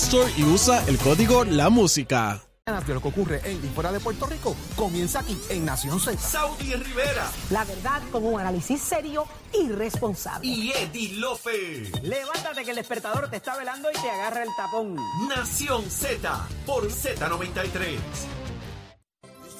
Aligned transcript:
Store 0.00 0.32
y 0.36 0.44
usa 0.44 0.82
el 0.86 0.98
código 0.98 1.44
La 1.44 1.68
Música. 1.70 2.40
De 2.86 2.94
lo 2.94 3.00
que 3.02 3.08
ocurre 3.08 3.40
en 3.44 3.56
y 3.64 3.68
fuera 3.68 3.90
de 3.90 3.98
Puerto 4.00 4.26
Rico 4.26 4.54
comienza 4.76 5.20
aquí 5.20 5.36
en 5.50 5.64
Nación 5.64 5.98
Z. 6.00 6.16
Saudi 6.20 6.72
Rivera 6.74 7.28
La 7.50 7.64
verdad 7.64 8.00
con 8.12 8.24
un 8.24 8.38
análisis 8.40 8.80
serio 8.80 9.26
y 9.52 9.68
responsable. 9.70 10.46
y 10.46 10.70
Eddie 10.72 11.14
Lofe. 11.14 11.90
Levántate 12.02 12.64
que 12.64 12.70
el 12.70 12.76
despertador 12.76 13.28
te 13.28 13.36
está 13.36 13.56
velando 13.56 13.90
y 13.90 13.94
te 14.00 14.08
agarra 14.10 14.42
el 14.44 14.48
tapón. 14.56 14.96
Nación 15.28 15.90
Z 15.90 16.46
por 16.64 16.88
Z93. 16.88 17.98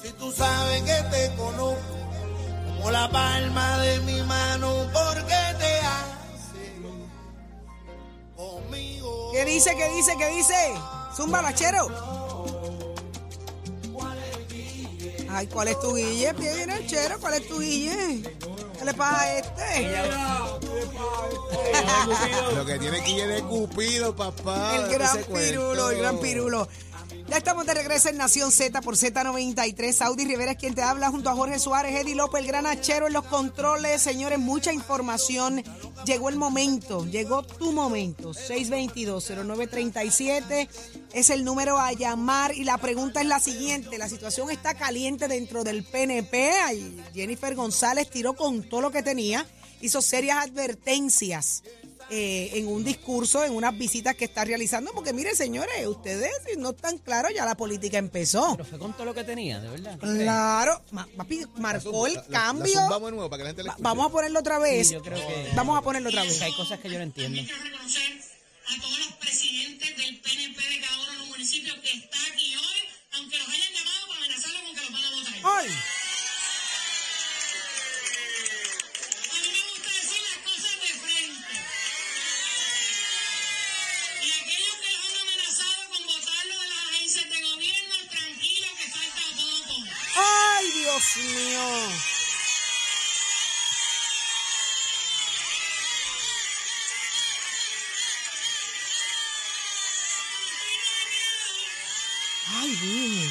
Si 0.01 0.09
tú 0.13 0.31
sabes 0.31 0.81
que 0.83 1.03
te 1.11 1.35
conozco 1.35 1.77
como 2.77 2.91
la 2.91 3.09
palma 3.11 3.77
de 3.79 3.99
mi 3.99 4.21
mano, 4.23 4.73
¿por 4.93 5.15
qué 5.25 5.55
te? 5.59 5.80
¿Qué 9.31 9.45
dice, 9.45 9.75
qué 9.75 9.89
dice, 9.89 10.13
qué 10.17 10.27
dice? 10.27 10.73
Zumba, 11.15 11.41
lachero. 11.41 11.87
Ay, 15.29 15.47
¿cuál 15.47 15.69
es 15.69 15.79
tu 15.79 15.95
guille? 15.95 16.33
Viene 16.33 16.75
el 16.75 16.87
chero, 16.87 17.15
¿cuál 17.19 17.35
es 17.35 17.47
tu 17.47 17.59
guille? 17.59 18.21
¿Qué 18.77 18.85
le 18.85 18.93
pasa 18.93 19.21
a 19.21 19.37
este? 19.37 19.91
Lo 22.55 22.65
que 22.65 22.79
tiene 22.79 23.03
que 23.03 23.11
ir 23.11 23.27
de 23.27 23.41
Cupido, 23.43 24.15
papá. 24.15 24.75
El 24.75 24.89
gran 24.89 25.23
pirulo, 25.23 25.89
el 25.91 25.99
gran 25.99 26.19
pirulo. 26.19 26.67
Ya 27.31 27.37
estamos 27.37 27.65
de 27.65 27.73
regreso 27.73 28.09
en 28.09 28.17
Nación 28.17 28.51
Z 28.51 28.81
por 28.81 28.97
Z93. 28.97 29.93
Saudi 29.93 30.25
Rivera 30.25 30.51
es 30.51 30.57
quien 30.57 30.75
te 30.75 30.81
habla 30.81 31.09
junto 31.09 31.29
a 31.29 31.33
Jorge 31.33 31.59
Suárez, 31.59 31.95
Eddie 31.95 32.13
López, 32.13 32.41
el 32.41 32.47
gran 32.47 32.65
achero 32.65 33.07
en 33.07 33.13
los 33.13 33.23
controles. 33.23 34.01
Señores, 34.01 34.37
mucha 34.37 34.73
información. 34.73 35.63
Llegó 36.05 36.27
el 36.27 36.35
momento, 36.35 37.05
llegó 37.05 37.43
tu 37.43 37.71
momento. 37.71 38.33
622-0937 38.33 40.67
es 41.13 41.29
el 41.29 41.45
número 41.45 41.79
a 41.79 41.93
llamar. 41.93 42.53
Y 42.53 42.65
la 42.65 42.77
pregunta 42.79 43.21
es 43.21 43.27
la 43.27 43.39
siguiente: 43.39 43.97
la 43.97 44.09
situación 44.09 44.51
está 44.51 44.73
caliente 44.73 45.29
dentro 45.29 45.63
del 45.63 45.85
PNP. 45.85 46.51
Jennifer 47.13 47.55
González 47.55 48.09
tiró 48.09 48.33
con 48.33 48.63
todo 48.63 48.81
lo 48.81 48.91
que 48.91 49.03
tenía, 49.03 49.45
hizo 49.79 50.01
serias 50.01 50.45
advertencias 50.45 51.63
eh, 52.11 52.51
en 52.55 52.67
un 52.67 52.83
discurso, 52.83 53.43
en 53.43 53.53
unas 53.53 53.75
visitas 53.77 54.15
que 54.15 54.25
está 54.25 54.43
realizando, 54.43 54.91
porque 54.91 55.13
miren, 55.13 55.35
señores, 55.35 55.87
ustedes 55.87 56.29
si 56.45 56.57
no 56.59 56.71
están 56.71 56.97
claros, 56.97 57.31
ya 57.33 57.45
la 57.45 57.55
política 57.55 57.97
empezó. 57.97 58.51
Pero 58.57 58.65
fue 58.69 58.77
con 58.79 58.91
todo 58.93 59.05
lo 59.05 59.13
que 59.13 59.23
tenía, 59.23 59.59
de 59.61 59.69
verdad. 59.69 59.97
Claro, 59.97 60.81
ma- 60.91 61.07
papi, 61.17 61.41
marcó 61.57 62.07
el 62.07 62.13
La- 62.15 62.21
la- 62.27 62.27
cambio. 62.27 62.75
la 62.89 62.99
de 62.99 63.11
nuevo 63.11 63.29
para 63.29 63.37
que 63.39 63.43
la 63.43 63.49
gente 63.49 63.61
escuche. 63.63 63.81
Vamos 63.83 64.05
a 64.07 64.09
ponerlo 64.11 64.39
otra 64.39 64.59
vez. 64.59 64.87
Sí, 64.89 64.93
yo 64.95 65.01
creo 65.01 65.17
que- 65.25 65.51
Vamos 65.55 65.77
a 65.77 65.81
ponerlo 65.81 66.09
otra 66.09 66.23
vez. 66.23 66.41
hay 66.41 66.53
cosas 66.53 66.79
que 66.79 66.89
yo 66.89 66.97
no 66.97 67.03
entiendo. 67.03 67.41
A 67.41 67.45
todos 68.81 68.99
los 68.99 69.07
presidentes 69.19 69.97
del 69.97 70.19
PNP 70.21 70.61
de 70.69 70.79
cada 70.81 70.97
uno 71.01 71.11
de 71.11 71.17
los 71.17 71.27
municipios 71.29 71.77
que 71.79 71.91
está 71.91 72.17
aquí 72.31 72.55
hoy, 72.55 72.79
aunque 73.13 73.37
los 73.37 73.47
hayan 73.49 73.73
llamado 73.73 74.07
para 74.07 74.17
amenazarlos 74.19 74.61
con 74.61 74.75
que 74.75 74.81
los 74.81 74.91
van 74.91 75.03
a 75.03 75.09
votar. 75.11 75.33
¡Ay! 75.43 75.67
A 79.27 79.35
mí 79.41 79.47
me 79.51 79.61
gusta 79.71 79.89
decir 79.91 80.21
las 80.23 80.39
cosas 80.47 80.71
de 80.79 80.91
frente. 81.03 81.55
Y 84.23 84.29
aquellos 84.39 84.75
que 84.79 84.89
los 84.95 85.03
han 85.09 85.17
amenazado 85.19 85.81
con 85.91 86.01
votarlo 86.07 86.55
de 86.61 86.67
las 86.69 86.79
agencias 86.95 87.25
de 87.29 87.41
gobierno, 87.41 87.95
tranquilos 88.09 88.71
que 88.79 88.87
falta 88.87 89.21
poco. 89.35 89.75
¡Ay, 90.15 90.65
Dios 90.79 91.05
mío! 91.17 91.67
¡Ay, 102.59 102.75
bien! 102.81 103.29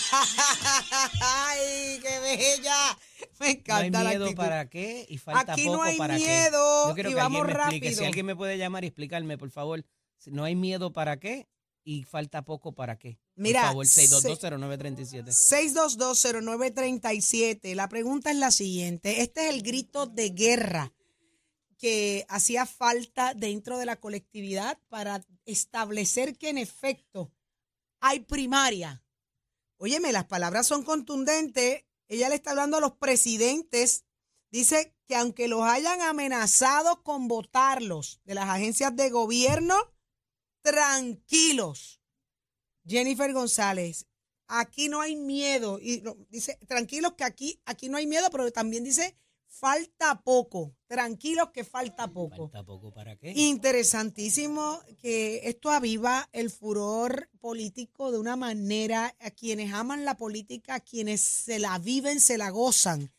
¡Ay, 1.22 1.98
qué 2.02 2.18
bella! 2.20 2.98
Me 3.38 3.46
No 3.46 3.46
hay 3.46 3.52
encanta 3.52 4.02
la 4.02 4.10
miedo 4.10 4.24
actitud. 4.24 4.42
para 4.42 4.68
qué 4.68 5.06
y 5.08 5.18
falta 5.18 5.52
Aquí 5.52 5.64
poco 5.64 5.76
no 5.76 5.82
hay 5.82 5.96
para 5.98 6.16
miedo 6.16 6.28
qué. 6.28 6.88
Yo 6.88 6.90
y 6.90 6.94
que 6.94 7.00
alguien 7.02 7.16
vamos 7.16 7.48
explique. 7.48 7.88
Si 7.88 7.94
rápido. 7.94 8.06
alguien 8.06 8.26
me 8.26 8.36
puede 8.36 8.58
llamar 8.58 8.84
y 8.84 8.88
explicarme, 8.88 9.38
por 9.38 9.50
favor. 9.50 9.84
No 10.26 10.44
hay 10.44 10.54
miedo 10.56 10.92
para 10.92 11.18
qué 11.18 11.48
y 11.84 12.02
falta 12.04 12.42
poco 12.44 12.72
para 12.74 12.98
qué. 12.98 13.18
Mira, 13.36 13.60
por 13.62 13.68
favor, 13.70 13.86
se- 13.86 14.06
6220937. 14.06 15.32
6220937. 15.32 17.74
La 17.74 17.88
pregunta 17.88 18.30
es 18.30 18.36
la 18.36 18.50
siguiente. 18.50 19.22
Este 19.22 19.48
es 19.48 19.54
el 19.54 19.62
grito 19.62 20.06
de 20.06 20.28
guerra 20.30 20.92
que 21.78 22.26
hacía 22.28 22.66
falta 22.66 23.32
dentro 23.34 23.78
de 23.78 23.86
la 23.86 23.96
colectividad 23.96 24.78
para 24.90 25.24
establecer 25.46 26.36
que 26.36 26.50
en 26.50 26.58
efecto 26.58 27.32
hay 28.00 28.20
primaria. 28.20 29.02
Óyeme, 29.82 30.12
las 30.12 30.26
palabras 30.26 30.66
son 30.66 30.82
contundentes. 30.82 31.86
Ella 32.06 32.28
le 32.28 32.34
está 32.34 32.50
hablando 32.50 32.76
a 32.76 32.80
los 32.80 32.96
presidentes. 32.96 34.04
Dice 34.50 34.94
que 35.06 35.16
aunque 35.16 35.48
los 35.48 35.62
hayan 35.62 36.02
amenazado 36.02 37.02
con 37.02 37.28
votarlos 37.28 38.20
de 38.24 38.34
las 38.34 38.50
agencias 38.50 38.94
de 38.94 39.08
gobierno, 39.08 39.74
tranquilos. 40.60 42.02
Jennifer 42.86 43.32
González, 43.32 44.06
aquí 44.48 44.90
no 44.90 45.00
hay 45.00 45.16
miedo. 45.16 45.78
Y 45.80 46.02
dice, 46.28 46.58
tranquilos 46.68 47.14
que 47.14 47.24
aquí, 47.24 47.62
aquí 47.64 47.88
no 47.88 47.96
hay 47.96 48.06
miedo, 48.06 48.28
pero 48.30 48.52
también 48.52 48.84
dice, 48.84 49.16
falta 49.60 50.22
poco. 50.22 50.74
Tranquilos 50.86 51.50
que 51.50 51.64
falta 51.64 52.08
poco. 52.08 52.48
Falta 52.48 52.64
poco 52.64 52.92
para 52.92 53.16
qué. 53.16 53.32
Interesantísimo 53.36 54.80
que 55.00 55.42
esto 55.44 55.70
aviva 55.70 56.28
el 56.32 56.50
furor 56.50 57.28
político 57.40 58.10
de 58.10 58.18
una 58.18 58.36
manera 58.36 59.14
a 59.20 59.30
quienes 59.30 59.72
aman 59.72 60.04
la 60.04 60.16
política, 60.16 60.76
a 60.76 60.80
quienes 60.80 61.20
se 61.20 61.58
la 61.58 61.78
viven, 61.78 62.20
se 62.20 62.38
la 62.38 62.50
gozan 62.50 63.12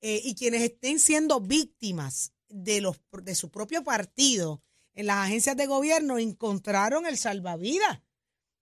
eh, 0.00 0.20
y 0.24 0.34
quienes 0.34 0.62
estén 0.62 0.98
siendo 0.98 1.40
víctimas 1.40 2.32
de 2.48 2.80
los 2.80 3.00
de 3.22 3.34
su 3.34 3.50
propio 3.50 3.82
partido 3.82 4.62
en 4.94 5.06
las 5.06 5.18
agencias 5.26 5.56
de 5.56 5.66
gobierno 5.66 6.18
encontraron 6.18 7.06
el 7.06 7.16
salvavidas 7.16 8.02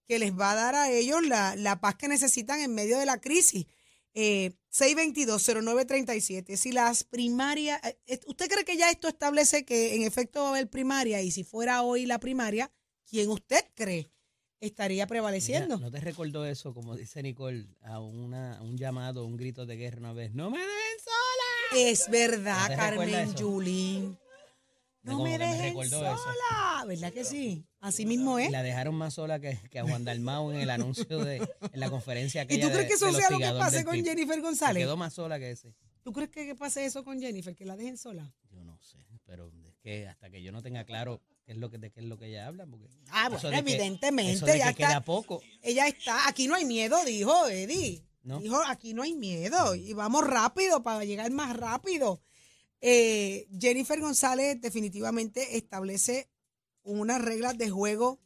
que 0.06 0.18
les 0.18 0.32
va 0.38 0.52
a 0.52 0.54
dar 0.54 0.74
a 0.74 0.90
ellos 0.90 1.26
la, 1.26 1.56
la 1.56 1.80
paz 1.80 1.94
que 1.96 2.08
necesitan 2.08 2.60
en 2.60 2.74
medio 2.74 2.98
de 2.98 3.06
la 3.06 3.20
crisis. 3.20 3.66
Eh, 4.14 4.52
622-0937. 4.72 6.56
Si 6.56 6.72
las 6.72 7.04
primarias, 7.04 7.80
eh, 8.06 8.20
¿usted 8.26 8.48
cree 8.48 8.64
que 8.64 8.76
ya 8.76 8.90
esto 8.90 9.08
establece 9.08 9.64
que 9.64 9.94
en 9.94 10.02
efecto 10.02 10.40
va 10.40 10.46
a 10.46 10.50
haber 10.50 10.68
primaria? 10.68 11.20
Y 11.22 11.30
si 11.30 11.44
fuera 11.44 11.82
hoy 11.82 12.06
la 12.06 12.18
primaria, 12.18 12.70
¿quién 13.08 13.28
usted 13.30 13.64
cree 13.74 14.10
estaría 14.60 15.06
prevaleciendo? 15.06 15.76
Mira, 15.76 15.86
¿No 15.86 15.92
te 15.92 16.00
recordó 16.00 16.46
eso, 16.46 16.72
como 16.74 16.96
dice 16.96 17.22
Nicole, 17.22 17.66
a, 17.82 18.00
una, 18.00 18.58
a 18.58 18.62
un 18.62 18.76
llamado, 18.76 19.26
un 19.26 19.36
grito 19.36 19.66
de 19.66 19.76
guerra 19.76 19.98
una 19.98 20.12
vez? 20.12 20.32
¡No 20.34 20.50
me 20.50 20.58
dejen 20.58 20.98
sola! 21.04 21.90
Es 21.90 22.08
verdad, 22.10 22.70
¿No 22.70 22.76
te 22.76 22.90
recuerda 22.90 23.18
Carmen? 23.18 23.34
Yulín. 23.36 24.18
No 25.04 25.22
me 25.22 25.32
que 25.32 25.38
me 25.38 25.46
dejen 25.52 25.78
eso. 25.80 26.00
sola. 26.00 26.84
¿Verdad 26.86 27.12
que 27.12 27.24
sí? 27.24 27.64
Así 27.80 28.06
mismo 28.06 28.38
es. 28.38 28.50
La 28.50 28.62
dejaron 28.62 28.94
más 28.94 29.14
sola 29.14 29.38
que, 29.38 29.58
que 29.70 29.78
a 29.78 29.84
Juan 29.86 30.04
Dalmau 30.04 30.50
en 30.50 30.60
el 30.60 30.70
anuncio 30.70 31.04
de 31.24 31.36
en 31.36 31.80
la 31.80 31.90
conferencia 31.90 32.42
¿Y 32.42 32.44
aquella 32.44 32.66
tú 32.66 32.72
crees 32.72 32.88
que 32.88 32.94
eso 32.94 33.12
sea 33.12 33.30
lo 33.30 33.38
que 33.38 33.50
pase 33.52 33.84
con. 33.84 33.94
Jennifer 34.02 34.36
Se 34.36 34.40
González? 34.40 34.82
quedó 34.82 34.96
más 34.96 35.12
sola 35.14 35.38
que 35.38 35.50
ese. 35.50 35.74
¿Tú 36.02 36.12
crees 36.12 36.30
que, 36.30 36.46
que 36.46 36.54
pase 36.54 36.84
eso 36.84 37.02
con 37.04 37.20
Jennifer, 37.20 37.54
que 37.54 37.64
la 37.64 37.76
dejen 37.76 37.96
sola? 37.96 38.32
Yo 38.50 38.62
no 38.64 38.78
sé, 38.82 38.98
pero 39.24 39.50
es 39.66 39.74
que 39.82 40.06
hasta 40.08 40.28
que 40.30 40.42
yo 40.42 40.52
no 40.52 40.62
tenga 40.62 40.84
claro 40.84 41.20
qué 41.46 41.52
es 41.52 41.58
lo 41.58 41.70
que 41.70 41.78
de 41.78 41.90
qué 41.90 42.00
es 42.00 42.06
lo 42.06 42.18
que 42.18 42.26
ella 42.26 42.46
habla, 42.46 42.66
porque 42.66 42.88
Ah, 43.10 43.28
bueno, 43.30 43.48
de 43.50 43.62
que- 43.62 43.72
evidentemente, 43.72 44.32
eso 44.32 44.46
de 44.46 44.58
ya 44.58 44.64
que 44.74 44.82
está. 44.82 44.88
queda 44.88 45.00
poco. 45.04 45.40
Ella 45.62 45.86
está, 45.88 46.28
aquí 46.28 46.46
no 46.46 46.54
hay 46.54 46.64
miedo, 46.64 46.96
dijo 47.04 47.48
Eddie. 47.48 48.02
¿No? 48.22 48.40
Dijo, 48.40 48.58
aquí 48.66 48.94
no 48.94 49.02
hay 49.02 49.12
miedo 49.12 49.74
y 49.74 49.92
vamos 49.92 50.26
rápido 50.26 50.82
para 50.82 51.04
llegar 51.04 51.30
más 51.30 51.54
rápido. 51.58 52.22
Eh, 52.86 53.48
Jennifer 53.58 53.98
González 53.98 54.60
definitivamente 54.60 55.56
establece 55.56 56.28
unas 56.82 57.22
reglas 57.22 57.56
de 57.56 57.70
juego 57.70 58.20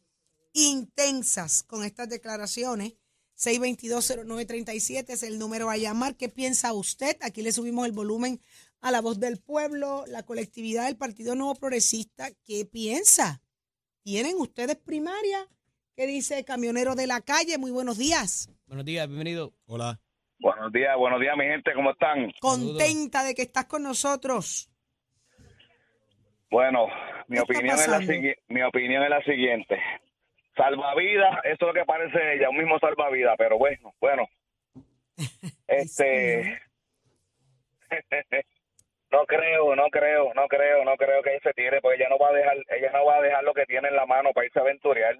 intensas 0.51 1.63
con 1.63 1.85
estas 1.85 2.09
declaraciones. 2.09 2.95
6220937 3.37 5.11
es 5.11 5.23
el 5.23 5.39
número 5.39 5.69
a 5.69 5.77
llamar. 5.77 6.17
¿Qué 6.17 6.27
piensa 6.27 6.73
usted? 6.73 7.15
Aquí 7.21 7.41
le 7.41 7.53
subimos 7.53 7.85
el 7.85 7.93
volumen 7.93 8.41
a 8.81 8.91
la 8.91 8.99
voz 8.99 9.21
del 9.21 9.37
pueblo, 9.39 10.03
la 10.07 10.23
colectividad 10.23 10.87
del 10.87 10.97
Partido 10.97 11.35
Nuevo 11.35 11.55
Progresista. 11.55 12.29
¿Qué 12.43 12.65
piensa? 12.65 13.41
¿Tienen 14.03 14.35
ustedes 14.39 14.75
primaria? 14.75 15.47
¿Qué 15.95 16.05
dice 16.05 16.43
Camionero 16.43 16.95
de 16.95 17.07
la 17.07 17.21
Calle? 17.21 17.57
Muy 17.57 17.71
buenos 17.71 17.97
días. 17.97 18.49
Buenos 18.67 18.85
días, 18.85 19.07
bienvenido. 19.07 19.53
Hola. 19.67 20.01
Buenos 20.39 20.71
días, 20.71 20.95
buenos 20.97 21.19
días, 21.19 21.35
mi 21.35 21.43
gente, 21.43 21.73
¿cómo 21.73 21.91
están? 21.91 22.31
Contenta 22.39 23.23
de 23.23 23.35
que 23.35 23.41
estás 23.41 23.65
con 23.65 23.83
nosotros. 23.83 24.71
Bueno, 26.49 26.87
mi 27.27 27.35
¿Qué 27.35 27.41
está 27.41 27.53
opinión 27.53 27.77
es 27.77 27.87
la 27.87 27.99
mi 28.47 28.63
opinión 28.63 29.03
es 29.03 29.09
la 29.09 29.21
siguiente. 29.23 29.77
Salvavidas, 30.55 31.39
eso 31.43 31.57
es 31.59 31.67
lo 31.67 31.73
que 31.73 31.85
parece 31.85 32.35
ella, 32.35 32.49
un 32.49 32.57
mismo 32.57 32.79
salvavidas, 32.79 33.35
pero 33.37 33.57
bueno, 33.57 33.93
bueno. 33.99 34.27
Este 35.67 36.61
No 39.11 39.25
creo, 39.25 39.75
no 39.75 39.89
creo, 39.89 40.33
no 40.35 40.47
creo, 40.47 40.85
no 40.85 40.95
creo 40.95 41.23
que 41.23 41.31
ella 41.31 41.39
se 41.43 41.53
tire, 41.53 41.81
porque 41.81 41.97
ella 41.97 42.09
no 42.09 42.19
va 42.19 42.29
a 42.29 42.33
dejar, 42.33 42.57
ella 42.77 42.91
no 42.93 43.05
va 43.05 43.17
a 43.17 43.21
dejar 43.21 43.43
lo 43.43 43.53
que 43.53 43.65
tiene 43.65 43.87
en 43.87 43.95
la 43.95 44.05
mano 44.05 44.31
para 44.33 44.45
irse 44.45 44.59
a 44.59 44.61
aventurear. 44.61 45.17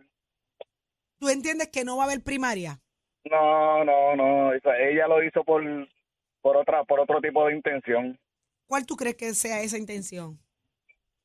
¿Tú 1.18 1.27
entiendes 1.27 1.69
que 1.69 1.83
no 1.83 1.98
va 1.98 2.04
a 2.04 2.06
haber 2.06 2.24
primaria? 2.24 2.80
No, 3.29 3.83
no, 3.83 4.15
no, 4.15 4.53
ella 4.53 5.07
lo 5.07 5.23
hizo 5.23 5.43
por 5.43 5.63
por 6.41 6.57
otra 6.57 6.83
por 6.83 6.99
otro 6.99 7.21
tipo 7.21 7.45
de 7.47 7.55
intención. 7.55 8.17
¿Cuál 8.67 8.85
tú 8.85 8.95
crees 8.95 9.15
que 9.15 9.33
sea 9.33 9.61
esa 9.61 9.77
intención? 9.77 10.37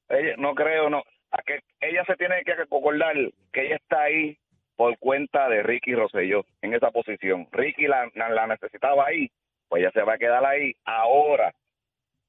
Ella, 0.08 0.34
no 0.38 0.54
creo, 0.54 0.90
no. 0.90 1.02
A 1.30 1.42
que 1.42 1.60
ella 1.80 2.04
se 2.06 2.16
tiene 2.16 2.42
que 2.44 2.52
acordar 2.52 3.14
que 3.52 3.66
ella 3.66 3.76
está 3.76 4.02
ahí 4.02 4.38
por 4.76 4.98
cuenta 4.98 5.48
de 5.48 5.62
Ricky 5.62 5.94
Rosselló 5.94 6.44
en 6.62 6.74
esa 6.74 6.90
posición. 6.90 7.48
Ricky 7.52 7.86
la, 7.86 8.10
necesitaba 8.46 9.06
ahí, 9.06 9.30
pues 9.68 9.82
ella 9.82 9.92
se 9.92 10.02
va 10.02 10.14
a 10.14 10.18
quedar 10.18 10.44
ahí. 10.44 10.74
Ahora, 10.84 11.54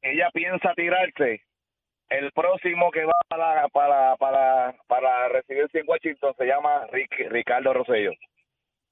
ella 0.02 0.30
piensa 0.34 0.74
tirarse. 0.76 1.42
El 2.10 2.32
próximo 2.34 2.92
que 2.92 3.04
va 3.04 3.14
para 3.28 3.68
para 3.70 4.16
para 4.18 4.76
para 4.88 5.30
recibirse 5.30 5.80
en 5.80 5.88
Washington 5.88 6.36
se 6.38 6.46
llama 6.46 6.86
Ricky, 6.92 7.24
Ricardo 7.24 7.74
Rosselló. 7.74 8.12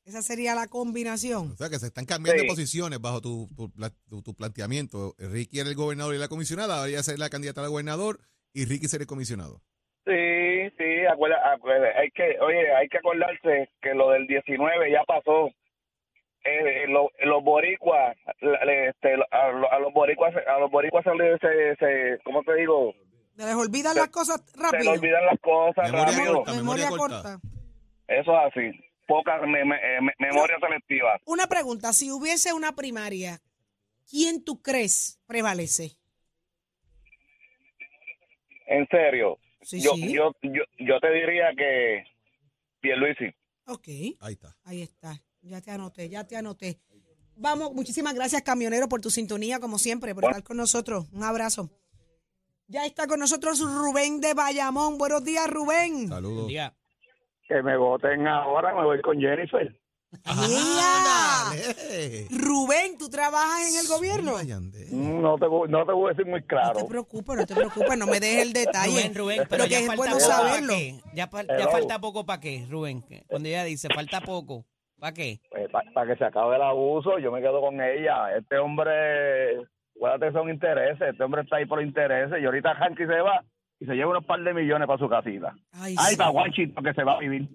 Esa 0.05 0.21
sería 0.21 0.53
la 0.53 0.67
combinación. 0.67 1.51
O 1.53 1.55
sea, 1.55 1.69
que 1.69 1.79
se 1.79 1.87
están 1.87 2.05
cambiando 2.05 2.41
Sí. 2.41 2.45
de 2.47 2.51
posiciones 2.51 2.99
bajo 2.99 3.21
tu, 3.21 3.47
tu, 3.55 3.71
pla- 3.71 3.91
tu- 4.09 4.21
tu 4.21 4.33
planteamiento. 4.33 5.15
Ricky 5.17 5.59
era 5.59 5.69
el 5.69 5.75
gobernador 5.75 6.13
y 6.13 6.17
la 6.17 6.27
comisionada, 6.27 6.77
ahora 6.77 6.89
ella 6.89 7.03
ser 7.03 7.19
la 7.19 7.29
candidata 7.29 7.61
al 7.61 7.69
gobernador 7.69 8.19
y 8.53 8.65
Ricky 8.65 8.87
ser 8.87 9.01
el 9.01 9.07
comisionado. 9.07 9.61
Sí, 10.05 10.69
sí, 10.77 11.05
acuerda, 11.09 11.37
acuerda, 11.53 11.87
hay 11.97 12.11
que, 12.11 12.37
oye, 12.41 12.75
hay 12.75 12.89
que 12.89 12.97
acordarse 12.97 13.69
que 13.81 13.93
lo 13.93 14.09
del 14.09 14.27
19 14.27 14.91
ya 14.91 15.03
pasó. 15.07 15.49
Eh, 16.45 16.87
lo- 16.89 17.09
los 17.23 17.41
boricuas, 17.41 18.17
este, 18.41 19.13
a, 19.31 19.75
a 19.75 19.79
los 19.79 19.93
boricuas, 19.93 20.33
a 20.45 20.59
los 20.59 20.69
boricuas 20.69 21.05
se, 21.05 21.15
les- 21.15 21.39
se, 21.39 21.75
se 21.77 22.19
¿cómo 22.25 22.43
te 22.43 22.53
digo? 22.55 22.93
¿Se 23.37 23.45
les 23.45 23.55
olvidan 23.55 23.93
Se- 23.93 23.99
las 24.01 24.09
cosas 24.09 24.41
Se 24.53 24.61
rápido? 24.61 24.83
le 24.91 24.99
olvidan 24.99 25.25
las 25.25 25.39
cosas 25.39 25.89
Memoria 25.89 26.11
rápido. 26.17 26.33
corta. 26.35 26.51
Memoria 26.53 26.85
memoria 26.91 26.97
corta. 26.97 27.39
Eso 28.09 28.31
es 28.33 28.51
así. 28.51 28.79
Poca 29.07 29.39
me- 29.45 29.65
me- 29.65 29.75
eh, 29.75 30.01
me- 30.01 30.13
memoria 30.19 30.57
selectiva. 30.59 31.19
Una 31.25 31.47
pregunta, 31.47 31.91
si 31.93 32.11
hubiese 32.11 32.53
una 32.53 32.73
primaria, 32.75 33.41
¿quién 34.09 34.43
tú 34.43 34.61
crees 34.61 35.19
prevalece? 35.27 35.97
En 38.67 38.87
serio. 38.89 39.37
Sí, 39.61 39.81
yo, 39.81 39.93
sí. 39.95 40.13
yo, 40.13 40.31
yo, 40.41 40.63
yo 40.79 40.99
te 40.99 41.11
diría 41.11 41.51
que 41.55 42.03
Pierluisi. 42.81 43.33
Ok, 43.65 43.87
Ahí 44.19 44.33
está. 44.33 44.57
ahí 44.63 44.81
está. 44.81 45.21
Ya 45.41 45.61
te 45.61 45.71
anoté, 45.71 46.09
ya 46.09 46.25
te 46.25 46.35
anoté. 46.35 46.79
Vamos, 47.35 47.73
muchísimas 47.73 48.13
gracias, 48.13 48.41
camionero, 48.43 48.87
por 48.87 49.01
tu 49.01 49.09
sintonía, 49.09 49.59
como 49.59 49.77
siempre, 49.79 50.13
por 50.13 50.21
Bueno. 50.23 50.37
estar 50.37 50.47
con 50.47 50.57
nosotros. 50.57 51.07
Un 51.11 51.23
abrazo. 51.23 51.69
Ya 52.67 52.85
está 52.85 53.07
con 53.07 53.19
nosotros 53.19 53.59
Rubén 53.59 54.21
de 54.21 54.33
Bayamón. 54.33 54.97
Buenos 54.97 55.23
días, 55.23 55.49
Rubén. 55.49 56.07
Saludos. 56.09 56.35
Buen 56.43 56.47
día. 56.47 56.75
Que 57.47 57.61
me 57.61 57.75
voten 57.77 58.27
ahora, 58.27 58.73
me 58.73 58.83
voy 58.83 59.01
con 59.01 59.19
Jennifer. 59.19 59.75
Ah. 60.25 61.51
Rubén, 62.29 62.97
¿tú 62.97 63.09
trabajas 63.09 63.69
en 63.73 63.79
el 63.79 63.87
gobierno? 63.87 64.33
No 64.91 65.37
te, 65.37 65.47
voy- 65.47 65.69
no 65.69 65.85
te 65.85 65.91
voy 65.91 66.05
a 66.07 66.09
decir 66.13 66.25
muy 66.25 66.41
No 66.41 66.47
claro. 66.47 66.79
te 66.79 66.85
preocupes, 66.85 67.35
no 67.35 67.45
te 67.45 67.55
preocupes, 67.55 67.97
no 67.97 68.05
me 68.05 68.19
dejes 68.19 68.43
el 68.43 68.53
detalle. 68.53 68.91
Rubén, 68.91 69.15
Rubén, 69.15 69.43
pero 69.49 69.63
Lo 69.63 69.67
que 69.69 69.71
ya 69.71 69.79
es 69.79 69.87
falta 69.87 70.03
bueno 70.03 70.19
saberlo. 70.19 70.73
Ya, 71.13 71.27
falta 71.27 71.99
poco 71.99 72.25
para 72.25 72.39
qué, 72.39 72.65
Rubén. 72.69 73.03
Cuando 73.27 73.49
ella 73.49 73.63
dice 73.63 73.87
falta 73.93 74.21
poco, 74.21 74.65
¿para 74.99 75.13
qué? 75.13 75.39
para 75.71 75.89
Pues, 75.93 76.07
que 76.09 76.15
se 76.17 76.25
acabe 76.25 76.55
el 76.55 76.61
abuso, 76.61 77.17
yo 77.19 77.31
me 77.31 77.41
quedo 77.41 77.59
con 77.61 77.81
ella. 77.81 78.35
Este 78.37 78.57
hombre, 78.57 79.57
acuérdate, 79.95 80.31
son 80.31 80.49
intereses. 80.49 81.09
Este 81.09 81.23
hombre 81.23 81.41
está 81.41 81.57
ahí 81.57 81.65
por 81.65 81.81
intereses. 81.81 82.39
Y 82.41 82.45
ahorita 82.45 82.71
Hanky 82.79 83.05
se 83.05 83.19
va 83.19 83.43
y 83.79 83.85
se 83.85 83.93
lleva 83.95 84.11
unos 84.11 84.25
par 84.25 84.41
de 84.43 84.53
millones 84.53 84.87
para 84.87 84.99
su 84.99 85.09
casita. 85.09 85.55
Ay, 85.71 85.95
Ay, 85.97 86.11
sí. 86.11 86.17
para 86.17 86.29
Washington 86.31 86.83
que 86.83 86.93
se 86.93 87.03
va 87.03 87.13
a 87.13 87.19
vivir. 87.19 87.49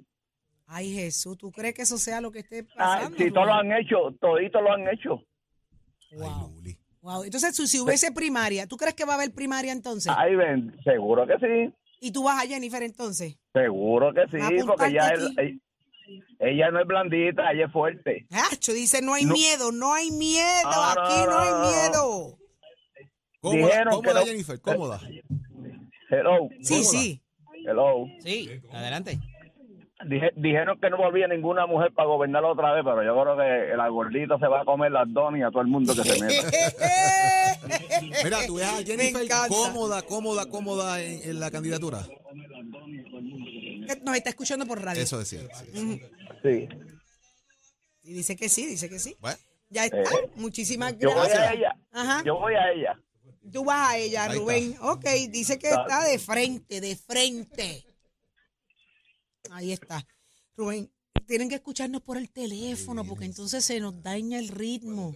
Ay, 0.67 0.93
Jesús, 0.95 1.39
¿tú 1.39 1.51
crees 1.51 1.75
que 1.75 1.83
eso 1.83 1.97
sea 1.97 2.21
lo 2.21 2.31
que 2.31 2.41
esté 2.41 2.61
Ah, 2.77 2.99
pasando? 3.01 3.17
si 3.17 3.31
todos 3.31 3.47
lo 3.47 3.55
han 3.55 3.73
hecho, 3.73 3.97
toditos 4.21 4.63
lo 4.63 4.73
han 4.73 4.89
hecho. 4.89 5.23
Wow. 6.13 6.53
Wow. 7.01 7.23
Entonces, 7.25 7.55
si, 7.57 7.67
si 7.67 7.81
hubiese 7.81 8.13
primaria, 8.13 8.67
¿tú 8.67 8.77
crees 8.77 8.95
que 8.95 9.05
va 9.05 9.13
a 9.13 9.17
haber 9.17 9.33
primaria 9.33 9.73
entonces? 9.73 10.13
Ay, 10.15 10.35
ven, 10.37 10.77
seguro 10.85 11.27
que 11.27 11.35
sí. 11.39 11.75
¿Y 12.01 12.13
tú 12.13 12.25
vas 12.25 12.45
a 12.45 12.47
Jennifer 12.47 12.83
entonces? 12.83 13.37
Seguro 13.53 14.13
que 14.13 14.25
sí, 14.31 14.63
porque 14.67 14.93
ya 14.93 15.09
él- 15.09 15.35
ella, 15.39 15.59
ella 16.39 16.71
no 16.71 16.81
es 16.81 16.87
blandita, 16.87 17.51
ella 17.53 17.67
es 17.67 17.73
fuerte. 17.73 18.27
Hacho, 18.31 18.73
dice, 18.73 19.01
no 19.01 19.15
hay 19.15 19.25
No. 19.25 19.33
miedo, 19.33 19.73
no 19.73 19.95
hay 19.95 20.11
miedo, 20.11 20.45
Ah, 20.65 20.95
no, 20.97 21.03
aquí 21.03 21.21
no, 21.25 21.31
no, 21.31 21.39
hay 21.39 21.73
miedo. 21.73 22.39
Cómoda, 23.41 23.67
Dijeron 23.67 23.95
cómoda 23.95 24.13
que 24.13 24.21
no- 24.21 24.27
Jennifer, 24.27 24.61
cómoda. 24.61 25.01
Hello, 26.11 26.49
Sí, 26.63 26.85
sí. 26.85 27.23
hello. 27.67 28.07
Sí, 28.21 28.49
adelante. 28.73 29.19
Dije- 30.07 30.33
dijeron 30.37 30.79
que 30.81 30.91
no 30.91 30.97
volvía 30.97 31.27
ninguna 31.27 31.67
mujer 31.67 31.93
para 31.93 32.07
gobernar 32.09 32.45
otra 32.45 32.73
vez, 32.73 32.85
pero 32.85 33.03
yo 33.03 33.21
creo 33.21 33.37
que 33.37 33.73
el 33.73 33.91
gordito 33.91 34.39
se 34.39 34.47
va 34.47 34.61
a 34.61 34.65
comer 34.65 34.93
las 34.93 35.13
donas 35.13 35.41
y 35.41 35.43
a 35.43 35.51
todo 35.51 35.63
el 35.63 35.67
mundo 35.69 35.93
que 35.95 36.05
se 36.05 36.21
meta. 36.23 36.49
Mira, 38.25 38.39
tú 38.47 38.55
ves 38.57 38.67
a 38.67 38.77
Jennifer 38.85 39.27
cómoda, 39.49 40.03
cómoda, 40.03 40.47
cómoda 40.47 41.03
en, 41.03 41.29
en 41.31 41.41
la 41.41 41.51
candidatura. 41.51 41.99
Nos 44.05 44.17
está 44.17 44.31
escuchando 44.31 44.67
por 44.67 44.81
radio. 44.83 45.03
Eso 45.03 45.19
decía. 45.19 45.41
sí, 45.75 46.01
sí. 46.45 46.69
Y 48.05 48.13
dice 48.13 48.37
que 48.37 48.49
sí, 48.49 48.67
dice 48.67 48.89
que 48.89 48.99
sí. 49.01 49.17
Bueno, 49.21 49.37
Ya 49.69 49.85
está. 49.87 49.99
Eh, 49.99 50.31
Muchísimas 50.37 50.97
Yo 50.99 51.11
voy 51.11 51.19
a 51.19 51.25
gracias. 51.29 51.55
ella. 51.55 51.73
Ajá. 51.91 52.23
Yo 52.25 52.37
voy 52.39 52.55
a 52.55 52.71
ella. 52.71 53.01
Tú 53.53 53.65
vas 53.65 53.91
a 53.91 53.99
ella, 53.99 54.25
Ahí 54.25 54.39
Rubén. 54.39 54.77
Ok, 54.81 55.05
dice 55.31 55.59
que 55.59 55.69
está 55.69 56.05
de 56.05 56.19
frente, 56.19 56.81
de 56.81 56.97
frente. 56.97 57.85
Ahí 59.51 59.73
está. 59.73 60.07
Rubén, 60.57 60.91
tienen 61.27 61.49
que 61.49 61.57
escucharnos 61.57 62.03
por 62.03 62.17
el 62.17 62.31
teléfono 62.31 63.05
porque 63.05 63.25
entonces 63.25 63.65
se 63.65 63.81
nos 63.81 64.03
daña 64.03 64.39
el 64.39 64.49
ritmo. 64.49 65.15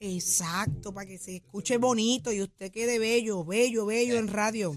Exacto, 0.00 0.94
para 0.94 1.06
que 1.06 1.18
se 1.18 1.36
escuche 1.36 1.76
bonito 1.76 2.32
y 2.32 2.42
usted 2.42 2.70
quede 2.70 2.98
bello, 2.98 3.44
bello, 3.44 3.86
bello 3.86 4.16
en 4.16 4.28
radio. 4.28 4.74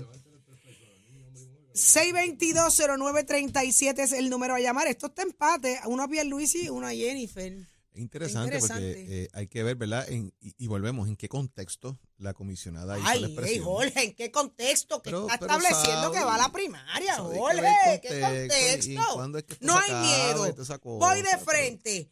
622-0937 1.74 4.00
es 4.00 4.12
el 4.14 4.30
número 4.30 4.56
a 4.56 4.60
llamar. 4.60 4.88
Esto 4.88 5.08
está 5.08 5.22
empate. 5.22 5.80
Uno 5.86 6.04
a 6.04 6.08
Pierluisi 6.08 6.66
y 6.66 6.70
uno 6.70 6.88
a 6.88 6.92
Jennifer. 6.92 7.54
Es 7.94 8.00
interesante, 8.00 8.56
Interesante. 8.56 8.94
porque 8.96 9.24
eh, 9.24 9.30
hay 9.34 9.48
que 9.48 9.64
ver, 9.64 9.76
¿verdad? 9.76 10.10
En- 10.10 10.34
y, 10.40 10.54
y 10.58 10.68
volvemos, 10.68 11.08
¿en 11.10 11.16
qué 11.18 11.28
contexto 11.28 12.00
la 12.18 12.34
comisionada 12.34 12.98
hizo 12.98 13.06
la 13.06 13.12
Ay, 13.12 13.24
expresión? 13.26 13.54
ey, 13.58 13.60
Jorge, 13.64 14.04
¿en 14.04 14.16
qué 14.16 14.32
contexto? 14.32 15.02
Que 15.02 15.10
Pero- 15.12 15.28
está 15.28 15.38
pero 15.40 15.58
estableciendo 15.58 16.04
sabe, 16.04 16.18
que 16.18 16.24
va 16.24 16.36
a 16.36 16.38
la 16.38 16.52
primaria, 16.52 17.16
Jorge. 17.18 18.00
¿Qué 18.02 18.22
contexto 18.22 19.04
es 19.40 19.46
que 19.46 19.58
no 19.66 19.78
hay 19.78 19.90
acaba 19.92 20.02
miedo. 20.02 20.56
Voy 20.84 21.18
de 21.22 21.24
pero- 21.32 21.40
frente. 21.46 22.12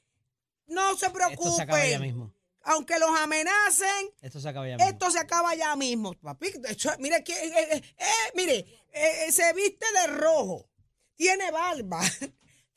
No 0.68 0.98
se 0.98 1.08
Esto 1.08 1.56
se 1.56 1.62
acaba 1.64 1.80
ya 1.80 1.98
preocupen. 1.98 2.02
mismo. 2.02 2.34
aunque 2.64 3.00
los 3.00 3.10
amenacen, 3.18 4.12
Esto 4.22 4.40
se 4.40 4.50
acaba 4.50 4.68
ya. 4.68 4.76
mismo. 4.76 4.90
esto 4.92 5.10
se 5.12 5.20
acaba 5.20 5.56
ya 5.56 5.76
mismo. 5.76 6.14
Papi, 6.14 6.52
eso- 6.68 6.92
mire, 7.00 7.24
que, 7.24 7.34
eh, 7.34 7.52
eh, 7.72 7.82
eh, 7.98 8.06
mire, 8.36 8.58
eh, 8.94 9.26
eh, 9.28 9.32
se 9.32 9.52
viste 9.54 9.86
de 10.02 10.08
rojo, 10.18 10.70
tiene 11.16 11.50
barba, 11.52 12.02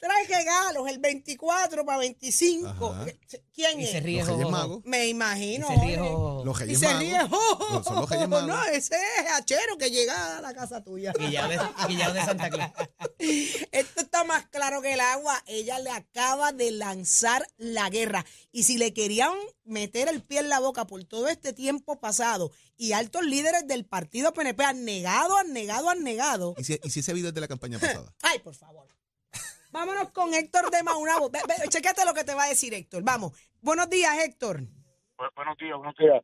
trae 0.03 0.27
regalos 0.27 0.89
el 0.89 0.99
24 0.99 1.85
para 1.87 1.99
25. 1.99 2.67
Ajá. 2.69 3.07
¿Quién 3.55 3.81
Y 3.81 3.85
es? 3.85 3.91
se 3.93 4.01
ríe. 4.01 4.25
Los 4.25 4.37
Reyes. 4.37 4.51
Magos. 4.51 4.81
Me 4.85 5.07
imagino. 5.07 5.69
Y 5.71 5.75
se 5.79 5.81
ríe. 5.85 5.97
Los 5.97 6.57
Y 6.57 6.65
Reyes 6.65 6.81
se 6.81 6.87
Magos. 6.87 7.01
ríe. 7.01 7.19
No, 7.71 7.85
son 7.85 7.97
los 8.01 8.11
Reyes 8.11 8.29
Magos. 8.29 8.49
No, 8.49 8.65
ese 8.65 8.97
es 8.97 9.31
hachero 9.33 9.79
que 9.79 9.91
llega 9.93 10.39
a 10.39 10.41
la 10.41 10.53
casa 10.55 10.83
tuya. 10.83 11.13
Guillao 11.17 11.49
de, 11.49 12.19
de 12.19 12.25
Santa 12.27 12.51
Claus. 12.51 12.73
Esto 13.73 14.01
está 14.01 14.25
más 14.25 14.47
claro 14.49 14.83
que 14.83 14.93
el 14.95 15.01
agua. 15.01 15.41
Ella 15.47 15.79
le 15.79 15.91
acaba 15.91 16.51
de 16.53 16.73
lanzar 16.73 17.47
la 17.57 17.89
guerra. 17.89 18.27
Y 18.51 18.65
si 18.65 18.79
le 18.79 18.93
querían 18.93 19.33
meter 19.65 20.09
el 20.09 20.21
pie 20.23 20.41
en 20.41 20.49
la 20.49 20.59
boca 20.59 20.85
por 20.87 21.05
todo 21.05 21.29
este 21.29 21.53
tiempo 21.53 22.01
pasado 22.01 22.51
y 22.77 22.93
altos 22.93 23.23
líderes 23.25 23.69
del 23.69 23.85
partido 23.85 24.33
PNP 24.33 24.65
han 24.65 24.85
negado, 24.85 25.37
han 25.37 25.53
negado, 25.53 25.89
han 25.89 26.03
negado. 26.03 26.55
¿Y 26.59 26.65
si, 26.65 26.81
y 26.83 26.91
si 26.91 27.01
ese 27.01 27.13
video 27.15 27.29
es 27.29 27.35
de 27.35 27.41
la 27.41 27.47
campaña 27.47 27.79
pasada? 27.79 28.13
Ay, 28.23 28.41
por 28.41 28.57
favor. 28.57 28.89
Vámonos 29.73 30.11
con 30.11 30.33
Héctor 30.35 30.71
de 30.71 30.83
Maunabo. 30.83 31.31
Ve, 31.31 31.38
ve, 31.49 31.55
Chécate 31.69 32.05
lo 32.05 32.12
que 32.14 32.25
te 32.25 32.35
va 32.35 32.45
a 32.45 32.49
decir 32.49 32.75
Héctor. 32.75 33.02
Vamos. 33.02 33.33
Buenos 33.61 33.88
días, 33.88 34.12
Héctor. 34.25 34.61
buenos 35.37 35.57
días, 35.59 35.76
buenos 35.79 35.95
días. 35.97 36.21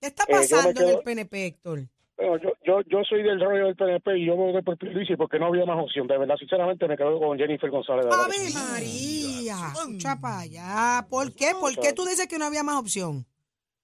¿Qué 0.00 0.06
está 0.08 0.22
Eh, 0.24 0.26
yo 0.28 0.36
me 0.36 0.42
pasando 0.42 0.68
en 0.70 0.76
quedo- 0.88 0.98
el 0.98 1.04
PNP, 1.04 1.46
Héctor? 1.46 1.80
Bueno, 2.16 2.38
yo, 2.38 2.50
yo, 2.64 2.80
yo 2.88 3.04
soy 3.04 3.22
del 3.22 3.38
rollo 3.38 3.66
del 3.66 3.76
PNP 3.76 4.18
y 4.18 4.26
yo 4.26 4.36
voté 4.36 4.62
por 4.62 4.78
Pierluisi 4.78 5.16
porque 5.16 5.38
no 5.38 5.46
había 5.46 5.66
más 5.66 5.82
opción. 5.82 6.06
De 6.06 6.16
verdad, 6.16 6.36
sinceramente 6.38 6.88
me 6.88 6.96
quedo 6.96 7.18
con 7.18 7.36
Jennifer 7.36 7.68
González. 7.70 8.06
de 8.06 8.10
verdad. 8.10 8.24
Ave 8.24 8.54
María. 8.54 9.56
Escucha 9.74 10.16
para 10.18 10.38
allá. 10.40 11.06
¿Por 11.10 11.34
qué? 11.34 11.52
¿Por 11.60 11.78
qué 11.78 11.92
tú 11.92 12.06
dices 12.06 12.26
que 12.26 12.38
no 12.38 12.46
había 12.46 12.62
más 12.62 12.76
opción? 12.76 13.26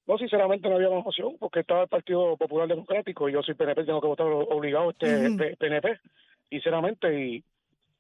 No, 0.07 0.17
sinceramente 0.17 0.67
no 0.69 0.77
había 0.77 0.89
más 0.89 1.07
opción 1.07 1.37
porque 1.39 1.61
estaba 1.61 1.83
el 1.83 1.89
Partido 1.89 2.37
Popular 2.39 2.67
Democrático 2.69 3.29
y 3.29 3.35
yo 3.35 3.43
soy 3.43 3.55
PNP, 3.55 3.85
tengo 3.85 4.01
que 4.01 4.07
votar 4.09 4.27
obligado 4.27 4.91
este 4.91 5.29
Ujú. 5.29 5.37
P- 5.37 5.57
PNP, 5.59 6.01
sinceramente. 6.51 7.15
Y 7.27 7.45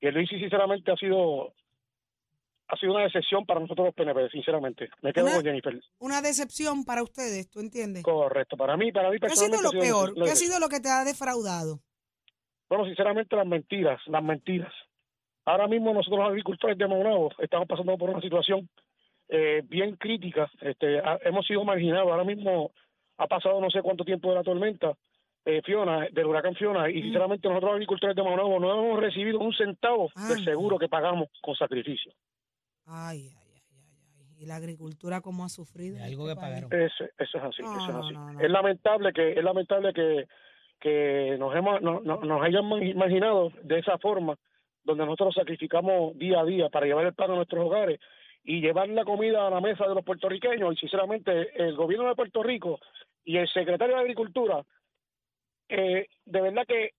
Pierluisi, 0.03 0.37
sinceramente, 0.37 0.91
ha 0.91 0.97
sido 0.97 1.53
ha 2.67 2.77
sido 2.77 2.95
una 2.95 3.05
decepción 3.05 3.47
para 3.47 3.61
nosotros 3.61 3.87
los 3.87 3.95
PNP, 3.95 4.31
sinceramente. 4.31 4.89
Me 5.01 5.13
quedo 5.13 5.27
Una- 5.27 5.35
con 5.37 5.45
Jennifer. 5.45 5.81
Una 6.01 6.23
decepción 6.23 6.85
para 6.85 7.03
ustedes, 7.05 7.49
¿tú 7.51 7.61
entiendes? 7.61 8.03
Correcto. 8.03 8.57
Para 8.57 8.77
mí, 8.77 8.91
para 8.91 9.11
mí 9.11 9.19
¿Qué 9.21 9.27
ha 9.27 9.29
sido 9.31 9.51
personalmente. 9.53 9.77
lo 9.77 9.81
peor? 9.95 10.19
lo- 10.19 10.25
¿Qué 10.25 10.31
ha 10.33 10.35
sido 10.35 10.59
lo 10.59 10.69
que 10.69 10.81
te 10.81 10.89
ha 10.89 11.05
defraudado? 11.05 11.79
Bueno, 12.69 12.85
sinceramente, 12.87 13.37
las 13.37 13.47
mentiras, 13.47 14.01
las 14.07 14.25
mentiras. 14.25 14.73
Ahora 15.45 15.69
mismo 15.69 15.93
nosotros 15.95 16.19
los 16.19 16.29
agricultores 16.31 16.77
de 16.79 16.89
Maunabo 16.89 17.31
estamos 17.39 17.69
pasando 17.69 17.97
por 17.97 18.11
una 18.11 18.21
situación 18.21 18.69
eh, 19.29 19.63
bien 19.65 19.95
crítica. 19.97 20.51
Este, 20.63 20.99
ha- 20.99 21.19
hemos 21.25 21.47
sido 21.47 21.63
marginados. 21.65 22.11
Ahora 22.11 22.25
mismo 22.25 22.73
ha 23.19 23.27
pasado 23.29 23.61
no 23.61 23.71
sé 23.71 23.81
cuánto 23.83 24.05
tiempo 24.05 24.31
de 24.31 24.35
la 24.35 24.43
tormenta 24.43 24.95
eh, 25.45 25.61
Fiona, 25.65 26.07
del 26.13 26.27
huracán 26.27 26.55
Fiona, 26.55 26.89
y 26.91 27.03
sinceramente 27.03 27.49
nosotros 27.49 27.73
agricultores 27.73 28.15
de 28.15 28.23
Maunabo 28.23 28.61
no 28.61 28.73
hemos 28.73 29.01
recibido 29.01 29.39
un 29.41 29.53
centavo 29.53 30.11
del 30.29 30.39
Ah. 30.41 30.45
seguro 30.45 30.79
que 30.79 30.89
pagamos 30.89 31.29
con 31.41 31.55
sacrificio. 31.57 32.13
Ay, 32.87 33.29
ay, 33.29 33.49
ay, 33.55 33.63
ay, 33.73 34.25
ay. 34.37 34.43
¿Y 34.43 34.47
la 34.47 34.57
agricultura 34.57 35.21
cómo 35.21 35.45
ha 35.45 35.49
sufrido? 35.49 35.97
en 35.97 36.03
algo 36.05 36.29
este 36.29 36.35
que 36.35 36.41
país? 36.41 36.65
pagaron. 36.65 36.83
Eso, 36.87 37.05
eso 37.19 37.39
es 37.39 37.45
así, 37.45 37.63
No, 37.63 37.73
eso 37.77 37.87
es 37.89 37.95
no, 37.95 38.01
así. 38.05 38.15
no, 38.15 38.33
no. 38.33 38.41
Es 38.41 38.51
lamentable 38.51 39.13
que 39.13 39.31
es 39.33 39.43
lamentable 39.45 39.93
que, 39.93 40.27
que 40.81 41.37
nos 41.39 41.55
hemos 41.55 41.81
no- 41.83 42.01
no- 42.01 42.21
nos 42.21 42.43
hayan 42.43 42.65
ma- 42.67 42.83
imaginado 42.83 43.51
de 43.63 43.79
esa 43.79 43.99
forma, 43.99 44.37
donde 44.85 45.05
nosotros 45.05 45.35
sacrificamos 45.35 46.17
día 46.19 46.41
a 46.41 46.45
día 46.45 46.69
para 46.69 46.87
llevar 46.87 47.07
el 47.07 47.15
pan 47.15 47.31
a 47.31 47.37
nuestros 47.37 47.65
hogares 47.65 48.01
y 48.45 48.61
llevar 48.61 48.89
la 48.89 49.05
comida 49.05 49.47
a 49.47 49.51
la 49.51 49.61
mesa 49.61 49.87
de 49.87 49.95
los 49.95 50.05
puertorriqueños. 50.05 50.75
Y 50.75 50.77
sinceramente, 50.77 51.51
el 51.63 51.77
gobierno 51.77 52.09
de 52.09 52.17
Puerto 52.17 52.43
Rico 52.43 52.81
y 53.25 53.37
el 53.37 53.49
secretario 53.49 53.95
de 53.95 54.01
Agricultura, 54.03 54.65
eh, 55.73 56.07
de 56.27 56.41
verdad 56.41 56.63
que 56.67 56.91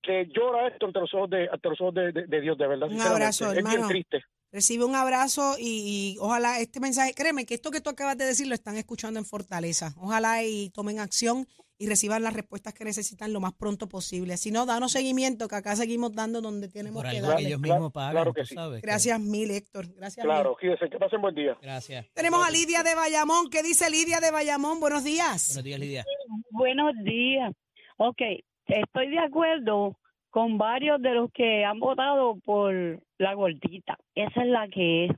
que 0.00 0.26
llora 0.34 0.68
esto 0.68 0.86
ante 0.86 1.00
los 1.00 1.12
ojos 1.12 1.28
de 1.30 1.48
ante 1.50 1.68
los 1.68 1.80
ojos 1.80 1.94
de, 1.94 2.12
de- 2.12 2.26
de 2.26 2.40
Dios, 2.40 2.56
de 2.56 2.66
verdad. 2.66 2.88
Un 2.88 3.00
abrazo, 3.00 3.52
es 3.52 3.64
bien 3.64 3.86
triste. 3.88 4.22
Recibe 4.52 4.84
un 4.84 4.94
abrazo 4.94 5.56
y, 5.58 6.14
y 6.14 6.18
ojalá 6.20 6.58
este 6.60 6.80
mensaje, 6.80 7.12
créeme 7.14 7.44
que 7.44 7.54
esto 7.54 7.70
que 7.70 7.80
tú 7.82 7.90
acabas 7.90 8.16
de 8.16 8.24
decir 8.24 8.46
lo 8.46 8.54
están 8.54 8.76
escuchando 8.76 9.18
en 9.20 9.26
Fortaleza. 9.26 9.92
Ojalá 9.98 10.42
y 10.44 10.70
tomen 10.70 11.00
acción 11.00 11.46
y 11.76 11.86
reciban 11.88 12.22
las 12.22 12.32
respuestas 12.32 12.72
que 12.74 12.84
necesitan 12.84 13.32
lo 13.32 13.40
más 13.40 13.52
pronto 13.54 13.88
posible. 13.88 14.36
Si 14.38 14.50
no, 14.50 14.64
danos 14.66 14.92
seguimiento, 14.92 15.46
que 15.48 15.56
acá 15.56 15.76
seguimos 15.76 16.12
dando 16.14 16.40
donde 16.40 16.68
tenemos 16.68 17.02
Por 17.02 17.10
que 17.10 17.18
ellos 17.18 17.28
Claro, 17.34 17.58
mismos 17.58 17.92
pagan, 17.92 18.12
claro 18.12 18.32
que 18.32 18.44
sí. 18.46 18.54
sabes. 18.54 18.80
Gracias 18.82 19.20
mil, 19.20 19.50
Héctor. 19.50 19.86
Gracias 19.94 20.24
Claro, 20.24 20.50
mil. 20.50 20.58
fíjense, 20.72 20.90
que 20.90 20.98
pasen 20.98 21.20
buen 21.20 21.34
día. 21.34 21.58
Gracias. 21.60 22.06
Tenemos 22.14 22.46
a 22.46 22.50
Lidia 22.50 22.82
de 22.82 22.94
Bayamón. 22.94 23.50
¿Qué 23.50 23.62
dice 23.62 23.90
Lidia 23.90 24.20
de 24.20 24.30
Bayamón? 24.30 24.80
Buenos 24.80 25.04
días. 25.04 25.48
Buenos 25.48 25.64
días, 25.64 25.80
Lidia. 25.80 26.04
Buenos 26.50 26.94
días. 27.04 27.52
Ok, 27.98 28.22
estoy 28.66 29.10
de 29.10 29.18
acuerdo 29.18 29.98
con 30.30 30.56
varios 30.56 31.02
de 31.02 31.14
los 31.14 31.30
que 31.32 31.64
han 31.64 31.80
votado 31.80 32.36
por 32.44 32.72
la 33.18 33.34
gordita. 33.34 33.98
Esa 34.14 34.42
es 34.42 34.48
la 34.48 34.68
que 34.68 35.06
es. 35.06 35.12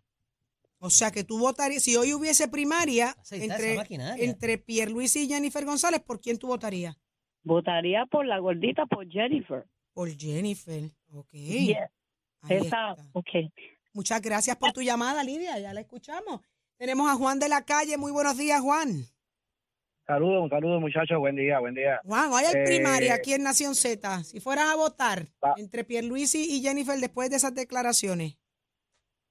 O 0.78 0.88
sea 0.88 1.10
que 1.10 1.24
tú 1.24 1.38
votarías, 1.38 1.82
si 1.82 1.94
hoy 1.96 2.14
hubiese 2.14 2.48
primaria 2.48 3.14
esa 3.22 3.36
entre, 3.36 3.76
entre 4.24 4.56
Pierluisi 4.56 5.24
y 5.24 5.28
Jennifer 5.28 5.64
González, 5.66 6.00
¿por 6.00 6.20
quién 6.20 6.38
tú 6.38 6.46
votarías? 6.46 6.96
Votaría 7.42 8.06
por 8.06 8.24
la 8.26 8.38
gordita, 8.38 8.86
por 8.86 9.06
Jennifer. 9.10 9.66
Por 9.92 10.08
Jennifer. 10.16 10.90
Ok. 11.12 11.32
Yes. 11.32 11.76
Ahí 12.42 12.56
Esa, 12.56 12.92
está. 12.92 12.96
ok. 13.12 13.28
Muchas 13.92 14.22
gracias 14.22 14.56
por 14.56 14.72
tu 14.72 14.80
llamada, 14.80 15.22
Lidia. 15.22 15.58
Ya 15.58 15.74
la 15.74 15.80
escuchamos. 15.82 16.40
Tenemos 16.78 17.10
a 17.10 17.14
Juan 17.14 17.38
de 17.38 17.50
la 17.50 17.62
calle. 17.62 17.98
Muy 17.98 18.12
buenos 18.12 18.38
días, 18.38 18.60
Juan. 18.62 19.04
Saludos, 20.10 20.42
un 20.42 20.50
saludo 20.50 20.80
muchachos, 20.80 21.20
buen 21.20 21.36
día, 21.36 21.60
buen 21.60 21.72
día. 21.72 22.00
Juan, 22.04 22.32
hoy 22.32 22.42
hay 22.42 22.60
Eh, 22.62 22.64
primaria 22.66 23.14
aquí 23.14 23.32
en 23.32 23.44
Nación 23.44 23.76
Z. 23.76 24.24
Si 24.24 24.40
fueras 24.40 24.64
a 24.68 24.74
votar 24.74 25.20
Va. 25.44 25.54
entre 25.56 25.84
Pierluisi 25.84 26.48
y 26.50 26.60
Jennifer 26.62 26.98
después 26.98 27.30
de 27.30 27.36
esas 27.36 27.54
declaraciones. 27.54 28.36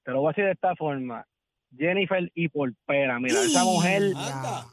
Te 0.04 0.10
lo 0.12 0.22
voy 0.22 0.28
a 0.28 0.30
decir 0.30 0.44
de 0.46 0.52
esta 0.52 0.74
forma. 0.76 1.26
Jennifer 1.76 2.30
y 2.34 2.48
por 2.48 2.72
pera, 2.86 3.20
mira, 3.20 3.42
esa 3.42 3.62
mujer, 3.62 4.00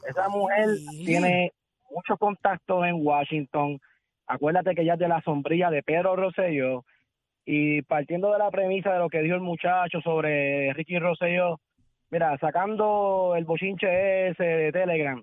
esa 0.10 0.30
mujer 0.30 0.68
tiene 1.06 1.52
muchos 1.92 2.18
contactos 2.18 2.86
en 2.86 3.06
Washington. 3.06 3.78
Acuérdate 4.28 4.76
que 4.76 4.84
ella 4.84 4.94
es 4.94 5.00
de 5.00 5.10
la 5.10 5.22
sombrilla 5.24 5.70
de 5.70 5.84
Pedro 5.84 6.16
Rosselló. 6.16 6.86
Y 7.44 7.82
partiendo 7.82 8.32
de 8.32 8.40
la 8.40 8.50
premisa 8.50 8.94
de 8.94 9.00
lo 9.00 9.10
que 9.10 9.22
dijo 9.22 9.36
el 9.36 9.42
muchacho 9.42 10.00
sobre 10.00 10.72
Ricky 10.72 11.00
Rosselló, 11.00 11.60
mira, 12.12 12.38
sacando 12.40 13.34
el 13.36 13.44
bochinche 13.44 14.30
ese 14.30 14.44
de 14.44 14.72
Telegram, 14.72 15.22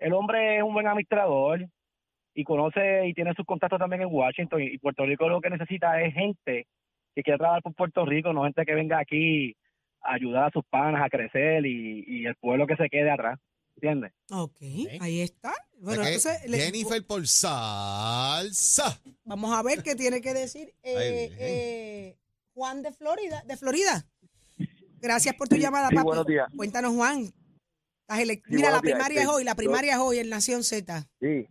el 0.00 0.12
hombre 0.12 0.56
es 0.58 0.62
un 0.62 0.72
buen 0.74 0.86
administrador 0.86 1.66
y 2.34 2.44
conoce 2.44 3.06
y 3.06 3.14
tiene 3.14 3.32
sus 3.34 3.46
contactos 3.46 3.78
también 3.78 4.02
en 4.02 4.08
Washington. 4.10 4.62
Y 4.62 4.78
Puerto 4.78 5.04
Rico 5.06 5.28
lo 5.28 5.40
que 5.40 5.50
necesita 5.50 6.00
es 6.02 6.12
gente 6.14 6.66
que 7.14 7.22
quiera 7.22 7.38
trabajar 7.38 7.62
por 7.62 7.74
Puerto 7.74 8.04
Rico, 8.06 8.32
no 8.32 8.44
gente 8.44 8.64
que 8.64 8.74
venga 8.74 8.98
aquí 8.98 9.54
a 10.02 10.14
ayudar 10.14 10.44
a 10.44 10.50
sus 10.50 10.64
panas 10.64 11.02
a 11.04 11.08
crecer 11.10 11.66
y, 11.66 12.04
y 12.06 12.26
el 12.26 12.34
pueblo 12.36 12.66
que 12.66 12.76
se 12.76 12.88
quede 12.88 13.10
atrás. 13.10 13.38
¿Entiendes? 13.76 14.12
Ok, 14.30 14.56
ahí 15.00 15.20
está. 15.22 15.52
Bueno, 15.80 16.02
Ok, 16.02 16.08
entonces 16.08 16.50
le- 16.50 16.58
Jennifer 16.58 17.02
por 17.06 17.26
salsa. 17.26 19.00
vamos 19.24 19.56
a 19.56 19.62
ver 19.62 19.82
qué 19.82 19.94
tiene 19.94 20.20
que 20.20 20.34
decir 20.34 20.72
eh, 20.82 21.30
eh, 21.38 22.16
Juan 22.54 22.82
de 22.82 22.92
Florida. 22.92 23.42
De 23.46 23.56
Florida. 23.56 24.04
Gracias 25.00 25.34
por 25.34 25.48
tu 25.48 25.56
llamada, 25.56 25.88
sí, 25.88 25.94
papi. 25.94 26.04
buenos 26.06 26.26
días. 26.26 26.46
Cuéntanos, 26.54 26.94
Juan. 26.94 27.24
Sí, 28.16 28.42
Mira, 28.48 28.70
la 28.70 28.80
primaria 28.80 29.18
es 29.20 29.24
Este, 29.26 29.34
hoy, 29.36 29.44
la 29.44 29.52
yo- 29.52 29.56
primaria 29.56 29.92
es 29.94 29.98
hoy 29.98 30.18
en 30.18 30.28
Nación 30.30 30.62
Z. 30.62 31.06
Sí, 31.20 31.46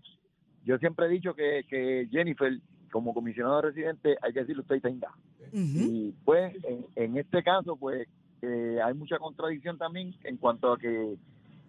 yo 0.65 0.77
siempre 0.77 1.05
he 1.05 1.09
dicho 1.09 1.33
que, 1.33 1.63
que 1.69 2.07
Jennifer, 2.11 2.51
como 2.91 3.13
comisionado 3.13 3.61
residente, 3.61 4.17
hay 4.21 4.33
que 4.33 4.41
decirle 4.41 4.61
usted 4.61 4.81
tenga. 4.81 5.09
Y 5.53 6.11
pues, 6.25 6.53
en, 6.65 6.85
en 6.95 7.17
este 7.17 7.41
caso, 7.43 7.75
pues, 7.75 8.07
eh, 8.41 8.79
hay 8.83 8.93
mucha 8.93 9.17
contradicción 9.17 9.77
también 9.77 10.13
en 10.23 10.37
cuanto 10.37 10.71
a 10.73 10.77
que 10.77 11.15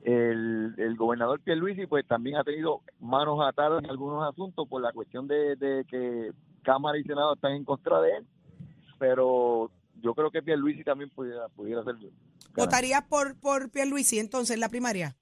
el, 0.02 0.75
el 0.76 0.97
gobernador 0.97 1.40
Pierluisi, 1.40 1.87
pues, 1.87 2.06
también 2.06 2.37
ha 2.37 2.44
tenido 2.44 2.80
manos 3.00 3.38
atadas 3.47 3.82
en 3.85 3.90
algunos 3.90 4.28
asuntos 4.28 4.66
por 4.68 4.80
la 4.82 4.92
cuestión 4.92 5.26
de, 5.28 5.56
de 5.56 5.85
que 5.88 6.32
Cámara 6.62 6.99
y 6.99 7.04
Senado 7.04 7.35
están 7.35 7.52
en 7.52 7.64
contra 7.64 8.00
de 8.00 8.11
él, 8.18 8.26
pero 8.99 9.70
yo 10.02 10.14
creo 10.14 10.30
que 10.30 10.42
Pierluisi 10.42 10.85
también 10.85 11.11
pudiera, 11.11 11.49
pudiera 11.49 11.82
ser 11.85 11.97
¿Votarías 12.54 13.02
por, 13.09 13.38
por 13.38 13.71
Pierluisi 13.71 14.19
entonces 14.19 14.54
en 14.54 14.61
la 14.61 14.69
primaria? 14.69 15.16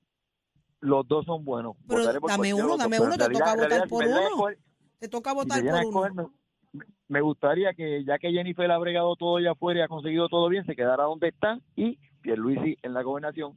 los 0.81 1.07
dos 1.09 1.25
son 1.27 1.45
buenos. 1.45 1.75
Pero 1.89 2.01
Votaré 2.03 2.21
por 2.21 2.31
dame 2.31 2.55
uno, 2.55 2.77
dame 2.77 3.01
uno, 3.01 3.11
te 3.13 3.19
realidad- 3.19 3.39
toca 3.41 3.55
votar 3.57 3.69
realidad, 3.69 3.89
por 3.89 4.05
uno. 4.07 4.21
escoger- 4.21 4.59
Te 5.01 5.09
toca 5.09 5.33
votar 5.33 5.65
por 5.65 5.85
uno. 5.87 6.33
me, 6.73 6.85
me 7.09 7.21
gustaría 7.21 7.75
que 7.75 8.05
ya 8.05 8.19
que 8.19 8.31
Jennifer 8.31 8.71
ha 8.71 8.79
bregado 8.79 9.17
todo 9.17 9.39
allá 9.39 9.53
afuera 9.53 9.81
y 9.81 9.83
ha 9.83 9.89
conseguido 9.89 10.29
todo 10.29 10.49
bien, 10.49 10.65
se 10.67 10.77
quedara 10.77 11.03
donde 11.05 11.29
está 11.29 11.59
y 11.75 11.99
Pierluisi 12.23 12.77
en 12.83 12.95
la 12.95 13.03
gobernación 13.03 13.57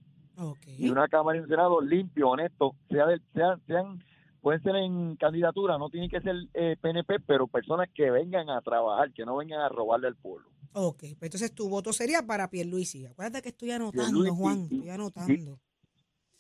y 0.66 0.90
una 0.90 1.08
Cámara 1.08 1.38
y 1.38 1.42
un 1.42 1.48
Senado 1.48 1.80
limpio, 1.82 2.30
honesto, 2.30 2.74
sea 2.90 3.06
del- 3.06 3.22
sean, 3.36 3.62
sean 3.68 4.04
pueden 4.42 4.63
ser 4.63 4.75
en 4.78 5.16
candidatura, 5.18 5.78
no 5.78 5.90
tienen 5.90 6.10
que 6.10 6.22
ser 6.22 6.36
eh, 6.56 6.75
PNP, 6.82 7.20
pero 7.20 7.46
personas 7.46 7.88
que 7.94 8.10
vengan 8.10 8.50
a 8.50 8.62
trabajar, 8.62 9.12
que 9.13 9.25
no 9.25 9.36
vengan 9.38 9.60
a 9.62 9.70
robarle 9.70 10.08
al 10.08 10.16
pueblo. 10.16 10.50
Ok, 10.74 11.00
pues 11.00 11.13
entonces 11.24 11.54
tu 11.54 11.68
voto 11.70 11.92
sería 11.94 12.25
para 12.25 12.50
Pierluisi. 12.50 13.06
Acuérdate 13.06 13.42
que 13.42 13.50
estoy 13.50 13.72
anotando, 13.72 14.04
Pierluisi 14.22 14.36
Juan, 14.38 14.68
y- 14.70 14.75
estoy 14.75 14.90
anotando. 14.90 15.60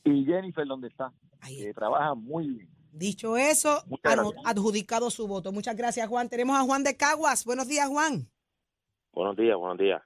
y 0.03 0.25
Jennifer 0.25 0.65
donde 0.65 0.87
está, 0.87 1.11
que 1.47 1.73
trabaja 1.73 2.13
muy 2.15 2.47
bien. 2.47 2.69
Dicho 2.93 3.37
eso, 3.37 3.83
adjudicado 4.43 5.09
su 5.09 5.27
voto. 5.27 5.51
Muchas 5.51 5.75
gracias, 5.75 6.07
Juan. 6.09 6.27
Tenemos 6.29 6.57
a 6.57 6.63
Juan 6.63 6.83
de 6.83 6.97
Caguas. 6.97 7.45
Buenos 7.45 7.67
días, 7.67 7.87
Juan. 7.87 8.29
Buenos 9.13 9.35
días, 9.37 9.57
buenos 9.57 9.77
días. 9.77 10.01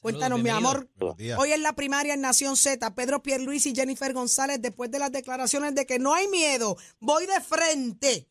Cuéntanos, 0.00 0.42
mi 0.42 0.48
amor. 0.48 0.88
días. 1.18 1.38
Hoy 1.38 1.52
en 1.52 1.62
la 1.62 1.74
primaria 1.74 2.14
en 2.14 2.22
Nación 2.22 2.56
Z, 2.56 2.94
Pedro 2.94 3.22
Pierluisi 3.22 3.70
y 3.72 3.74
Jennifer 3.74 4.14
González, 4.14 4.60
después 4.62 4.90
de 4.90 4.98
las 4.98 5.12
declaraciones 5.12 5.74
de 5.74 5.84
que 5.84 5.98
no 5.98 6.14
hay 6.14 6.26
miedo, 6.28 6.76
voy 7.00 7.26
de 7.26 7.40
frente. 7.42 8.26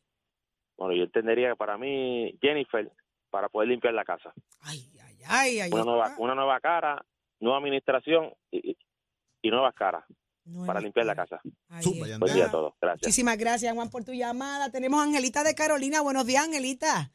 Bueno, 0.78 0.96
yo 0.96 1.04
entendería 1.04 1.50
que 1.50 1.56
para 1.56 1.78
mí, 1.78 2.36
Jennifer, 2.42 2.92
para 3.30 3.50
poder 3.50 3.70
limpiar 3.70 3.94
la 3.94 4.04
casa. 4.06 4.34
Ay, 4.62 4.90
ay, 5.04 5.09
una, 5.72 5.84
nueva, 5.84 6.16
una 6.18 6.36
nueva 6.36 6.60
cara, 6.60 7.06
nueva 7.40 7.58
administración 7.58 8.32
y, 8.52 8.78
y- 9.42 9.50
nuevas 9.50 9.74
caras 9.74 10.04
para 10.66 10.80
limpiar 10.80 11.06
la 11.06 11.16
casa. 11.16 11.40
Buen 11.84 12.34
día 12.34 12.46
a 12.48 12.52
todos. 12.52 12.74
Gracias. 12.82 13.04
Muchísimas 13.08 13.38
gracias, 13.38 13.74
Juan, 13.74 13.90
por 13.90 14.04
tu 14.04 14.14
llamada. 14.14 14.70
Tenemos 14.72 15.00
a 15.00 15.04
Angelita 15.04 15.44
de 15.44 15.54
Carolina. 15.56 16.02
Buenos 16.02 16.26
días, 16.26 16.44
Angelita. 16.46 17.12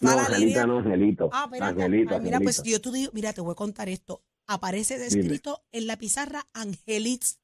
No, 0.00 0.10
Angelita, 0.12 0.66
no, 0.66 0.78
Angelito. 0.78 1.28
Ah, 1.32 1.44
espérate. 1.50 1.82
Ay, 1.82 2.20
mira, 2.20 2.38
pues 2.40 2.62
yo 2.62 2.80
te 2.80 2.92
digo, 2.92 3.10
mira, 3.12 3.32
te 3.32 3.40
voy 3.40 3.52
a 3.52 3.56
contar 3.56 3.88
esto. 3.88 4.22
Aparece 4.46 4.94
Dime. 4.98 5.04
descrito 5.06 5.64
en 5.72 5.86
la 5.88 5.96
pizarra 5.96 6.46
Angelitz, 6.54 7.38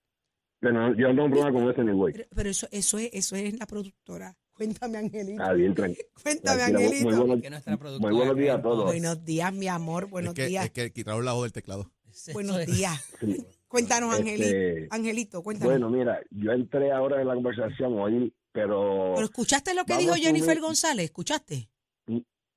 Pero 0.61 0.95
yo 0.95 1.13
no 1.13 1.25
tengo 1.25 1.31
problema 1.31 1.53
con 1.53 1.71
ese 1.71 1.85
ni 1.85 1.93
güey. 1.93 2.13
pero, 2.15 2.29
pero 2.35 2.51
eso, 2.51 2.69
eso 2.71 2.99
es, 2.99 3.11
eso 3.13 3.37
es 3.37 3.59
la 3.59 3.67
productora. 3.67 4.37
Cuéntame, 4.57 4.99
Angelito. 4.99 5.43
Está 5.43 5.53
bien, 5.53 5.75
tranquilo. 5.75 6.09
Cuéntame, 6.23 6.63
Angelito. 6.63 7.05
Muy, 7.05 7.15
buenos, 7.15 8.01
muy 8.01 8.13
buenos 8.15 8.37
días 8.37 8.59
a 8.59 8.63
todos. 8.63 8.85
Buenos 8.87 9.25
días, 9.25 9.53
mi 9.53 9.69
amor. 9.69 10.09
Buenos 10.09 10.31
es 10.31 10.35
que, 10.37 10.47
días. 10.47 10.65
Es 10.65 10.71
que 10.71 10.93
quitaron 10.93 11.25
la 11.25 11.35
voz 11.35 11.43
del 11.45 11.53
teclado. 11.53 11.91
Buenos 12.33 12.65
días. 12.67 13.15
Cuéntanos, 13.69 14.17
Este, 14.19 14.31
Angelito. 14.31 14.95
Angelito, 14.95 15.43
cuéntanos. 15.43 15.73
Bueno, 15.73 15.91
mira, 15.91 16.21
yo 16.31 16.53
entré 16.53 16.91
ahora 16.93 17.21
en 17.21 17.29
la 17.29 17.35
conversación 17.35 17.99
hoy, 17.99 18.33
pero... 18.53 19.13
pero 19.15 19.27
escuchaste 19.27 19.75
lo 19.75 19.85
que 19.85 19.99
dijo 19.99 20.15
Jennifer 20.15 20.57
asumir- 20.57 20.63
González, 20.63 21.05
¿escuchaste? 21.07 21.69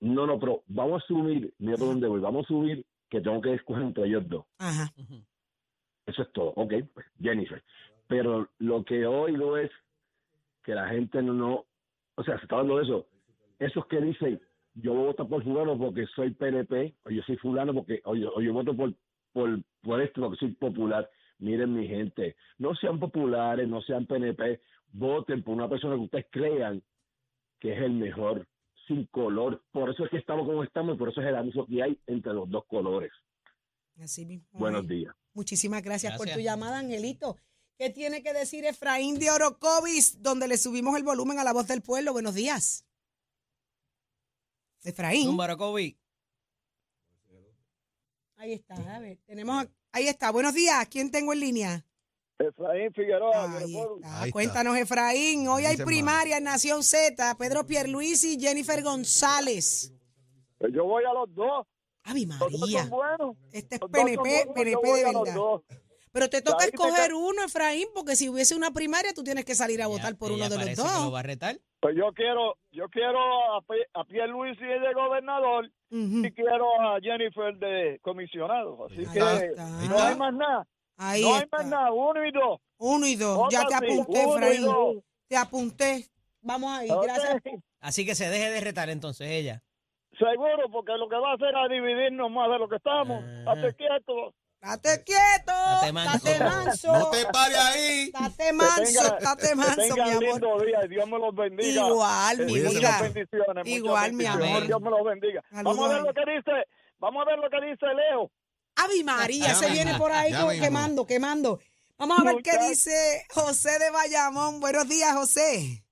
No, 0.02 0.26
no, 0.26 0.40
pero 0.40 0.64
vamos 0.68 1.04
a 1.04 1.08
subir, 1.08 1.54
mira 1.58 1.78
por 1.78 1.88
dónde 1.88 2.08
voy, 2.08 2.22
vamos 2.22 2.46
a 2.46 2.48
subir 2.48 2.86
que 3.10 3.20
tengo 3.20 3.42
que 3.42 3.56
escoger 3.56 3.84
entre 3.84 4.06
ellos 4.06 4.24
dos. 4.30 4.46
Ajá. 4.60 4.94
Eso 6.06 6.22
es 6.22 6.32
todo. 6.32 6.54
Ok, 6.56 6.74
pues 6.94 7.06
Jennifer. 7.20 7.62
Pero 8.08 8.50
lo 8.60 8.86
que 8.86 9.06
oigo 9.06 9.58
es 9.58 9.70
que 10.64 10.74
la 10.74 10.88
gente 10.88 11.22
no, 11.22 11.34
no 11.34 11.66
o 12.20 12.24
sea, 12.24 12.38
se 12.38 12.44
está 12.44 12.58
hablando 12.58 12.78
de 12.78 12.84
eso. 12.84 13.08
Esos 13.60 13.86
que 13.86 14.02
dicen, 14.02 14.42
yo 14.74 14.94
votar 14.94 15.26
por 15.26 15.42
fulano 15.42 15.78
porque 15.78 16.06
soy 16.08 16.32
PNP, 16.32 16.96
o 17.06 17.10
yo 17.10 17.22
soy 17.24 17.38
fulano 17.38 17.74
porque, 17.74 18.02
o 18.04 18.14
yo, 18.14 18.34
o 18.36 18.42
yo 18.42 18.52
voto 18.52 18.76
por, 18.76 18.94
por, 19.32 19.62
por 19.82 20.02
esto 20.02 20.22
porque 20.22 20.38
soy 20.38 20.52
popular. 20.52 21.10
Miren 21.38 21.74
mi 21.74 21.88
gente, 21.88 22.36
no 22.58 22.76
sean 22.76 23.00
populares, 23.00 23.70
no 23.70 23.82
sean 23.82 24.06
PNP, 24.06 24.60
voten 24.92 25.44
por 25.44 25.56
una 25.56 25.70
persona 25.70 25.96
que 25.96 26.02
ustedes 26.02 26.26
crean 26.30 26.84
que 27.62 27.74
es 27.74 27.82
el 27.82 27.94
mejor, 27.94 28.46
sin 28.86 29.06
color. 29.06 29.64
Por 29.72 29.90
eso 29.90 30.04
es 30.04 30.12
que 30.12 30.18
estamos 30.18 30.46
como 30.46 30.66
estamos 30.66 30.96
y 30.96 31.00
por 31.00 31.10
eso 31.10 31.22
es 31.22 31.28
el 31.28 31.36
abuso 31.36 31.66
que 31.68 31.82
hay 31.82 31.98
entre 32.06 32.34
los 32.34 32.50
dos 32.50 32.66
colores. 32.66 33.14
Así 33.98 34.26
mismo. 34.26 34.60
Buenos 34.60 34.86
días. 34.86 35.16
Muchísimas 35.34 35.82
gracias, 35.82 36.18
por 36.18 36.28
tu 36.28 36.40
llamada, 36.40 36.80
Angelito. 36.80 37.38
¿Qué 37.80 37.90
tiene 37.90 38.22
que 38.22 38.34
decir 38.34 38.66
Efraín 38.66 39.18
de 39.20 39.32
Orocovis, 39.32 40.22
donde 40.22 40.50
le 40.50 40.58
subimos 40.58 40.98
el 40.98 41.04
volumen 41.04 41.40
a 41.40 41.46
la 41.46 41.54
voz 41.54 41.66
del 41.66 41.82
pueblo? 41.82 42.12
Buenos 42.12 42.36
días. 42.36 42.84
Efraín. 44.84 45.38
COVID. 45.38 45.96
Ahí 48.36 48.52
está, 48.54 48.74
a 48.76 49.00
ver, 49.00 49.18
tenemos, 49.26 49.64
a- 49.64 49.70
ahí 49.94 50.10
está. 50.10 50.30
Buenos 50.32 50.54
días, 50.54 50.86
¿quién 50.90 51.10
tengo 51.10 51.32
en 51.32 51.40
línea? 51.40 51.86
Efraín 52.38 52.92
Figueroa. 52.94 53.58
Ahí 53.58 53.78
está. 53.78 54.22
Ahí 54.24 54.32
Cuéntanos, 54.32 54.78
Efraín. 54.78 55.48
Hoy 55.48 55.64
hay 55.64 55.78
primaria 55.78 56.38
en 56.40 56.44
Nación 56.44 56.84
Z. 56.84 57.36
Pedro 57.38 57.66
Pierluisi 57.66 58.34
y 58.36 58.40
Jennifer 58.42 58.84
González. 58.84 59.94
Pues 60.58 60.74
yo 60.74 60.84
voy 60.84 61.06
a 61.06 61.14
los 61.14 61.34
dos. 61.34 61.66
Ave 62.04 62.26
Los 62.26 62.40
dos 62.40 62.60
María. 62.60 62.82
son 62.82 62.90
buenos. 62.90 63.38
Este 63.54 63.76
es 63.76 63.82
Los 63.82 63.90
PNP, 63.90 64.48
PNP 64.54 64.76
voy 64.76 65.00
de 65.00 65.06
a 65.06 65.12
los 65.14 65.24
verdad. 65.24 65.62
Dos. 66.12 66.12
Pero 66.12 66.30
te 66.30 66.42
toca 66.42 66.66
te 66.66 66.72
escoger 66.72 67.14
uno, 67.14 67.44
Efraín, 67.44 67.88
porque 67.94 68.16
si 68.16 68.30
hubiese 68.30 68.56
una 68.56 68.72
primaria, 68.72 69.14
tú 69.14 69.24
tienes 69.24 69.46
que 69.46 69.56
salir 69.56 69.82
a 69.82 69.88
votar 69.88 70.18
por 70.18 70.32
uno 70.32 70.50
de 70.50 70.58
los 70.58 70.66
que 70.66 70.76
lo 70.76 70.84
dos. 70.84 71.14
va 71.14 71.20
a 71.20 71.24
retar. 71.24 71.58
Pues 71.82 71.96
yo 71.96 72.12
quiero, 72.14 72.58
yo 72.72 72.90
quiero 72.90 73.20
a, 73.56 73.64
a 73.94 74.04
Pierluisi 74.06 74.64
de 74.66 74.94
gobernador 74.94 75.72
y 75.92 76.32
quiero 76.32 76.82
a 76.82 77.00
Jennifer 77.02 77.56
de 77.58 78.00
comisionado. 78.02 78.86
Así 78.86 79.06
que 79.14 79.20
no 79.20 80.00
hay 80.00 80.16
más 80.16 80.34
nada. 80.34 80.68
Ahí 80.98 81.22
no 81.22 81.36
hay 81.36 81.44
está. 81.44 81.58
más 81.58 81.68
nada. 81.68 81.92
Uno 81.94 82.26
y 82.26 82.32
dos. 82.32 82.60
Uno 82.78 83.08
y 83.08 83.16
dos. 83.16 83.48
Ya 83.52 83.66
te 83.66 83.76
así, 83.76 83.86
apunté, 83.86 84.24
Efraín. 84.24 84.62
dos. 84.64 84.96
Te 85.28 85.38
apunté. 85.38 86.06
Vamos 86.42 86.72
ahí, 86.72 86.90
gracias. 87.04 87.42
Así 87.80 88.06
que 88.06 88.16
se 88.16 88.30
deje 88.30 88.50
de 88.52 88.60
retar 88.62 88.90
entonces 88.90 89.30
ella. 89.30 89.64
Seguro, 90.18 90.70
porque 90.70 90.92
lo 90.98 91.08
que 91.08 91.16
va 91.16 91.32
a 91.32 91.36
hacer 91.36 91.54
es 91.64 91.70
dividirnos 91.70 92.30
más 92.30 92.50
de 92.50 92.60
lo 92.60 92.68
que 92.68 92.76
estamos. 92.76 93.24
Hazte 93.48 93.74
quieto. 93.76 94.34
Date 94.62 95.04
quieto. 95.06 95.54
Date 95.54 95.94
manso. 95.94 96.28
Date 96.28 96.40
manso. 96.44 96.92
No 96.92 97.10
te 97.12 97.26
pares 97.32 97.58
ahí. 97.58 98.12
Date 98.12 98.54
manso. 98.54 99.18
Date 99.22 99.56
manso, 99.56 99.96
mi 99.96 100.02
amor. 100.02 100.24
lindo 100.24 100.60
día 100.60 100.80
Dios 100.90 101.10
me 101.10 101.18
los 101.18 101.34
bendiga. 101.36 101.88
Igual, 101.88 102.46
mi 102.46 102.54
vida. 102.60 103.02
bendiciones, 103.02 103.68
Igual, 103.68 104.14
mi 104.14 104.26
amor. 104.26 104.68
Dios 104.68 104.82
me 104.82 104.90
los 104.90 105.04
bendiga. 105.06 105.42
Saludos 105.50 105.78
Vamos 105.78 105.90
a 105.92 105.94
ver 105.94 106.02
lo 106.04 106.14
que 106.14 106.32
dice, 106.32 106.52
vamos 107.00 107.22
a 107.22 107.26
ver 107.30 107.40
lo 107.40 107.50
que 107.50 107.66
dice 107.72 107.86
Leo. 107.96 108.32
Avi 108.76 109.04
María, 109.04 109.56
se 109.56 109.70
viene 109.70 109.98
por 109.98 110.12
ahí 110.12 110.32
ya 110.32 110.44
con- 110.46 110.60
quemando, 110.60 111.06
quemando. 111.06 111.60
Vamos 111.98 112.20
a 112.20 112.24
ver 112.24 112.36
qué 112.44 112.58
dice 112.70 113.26
José 113.30 113.78
de 113.80 113.92
Bayamón. 113.92 114.60
Buenos 114.60 114.88
días, 114.88 115.14
José. 115.16 115.84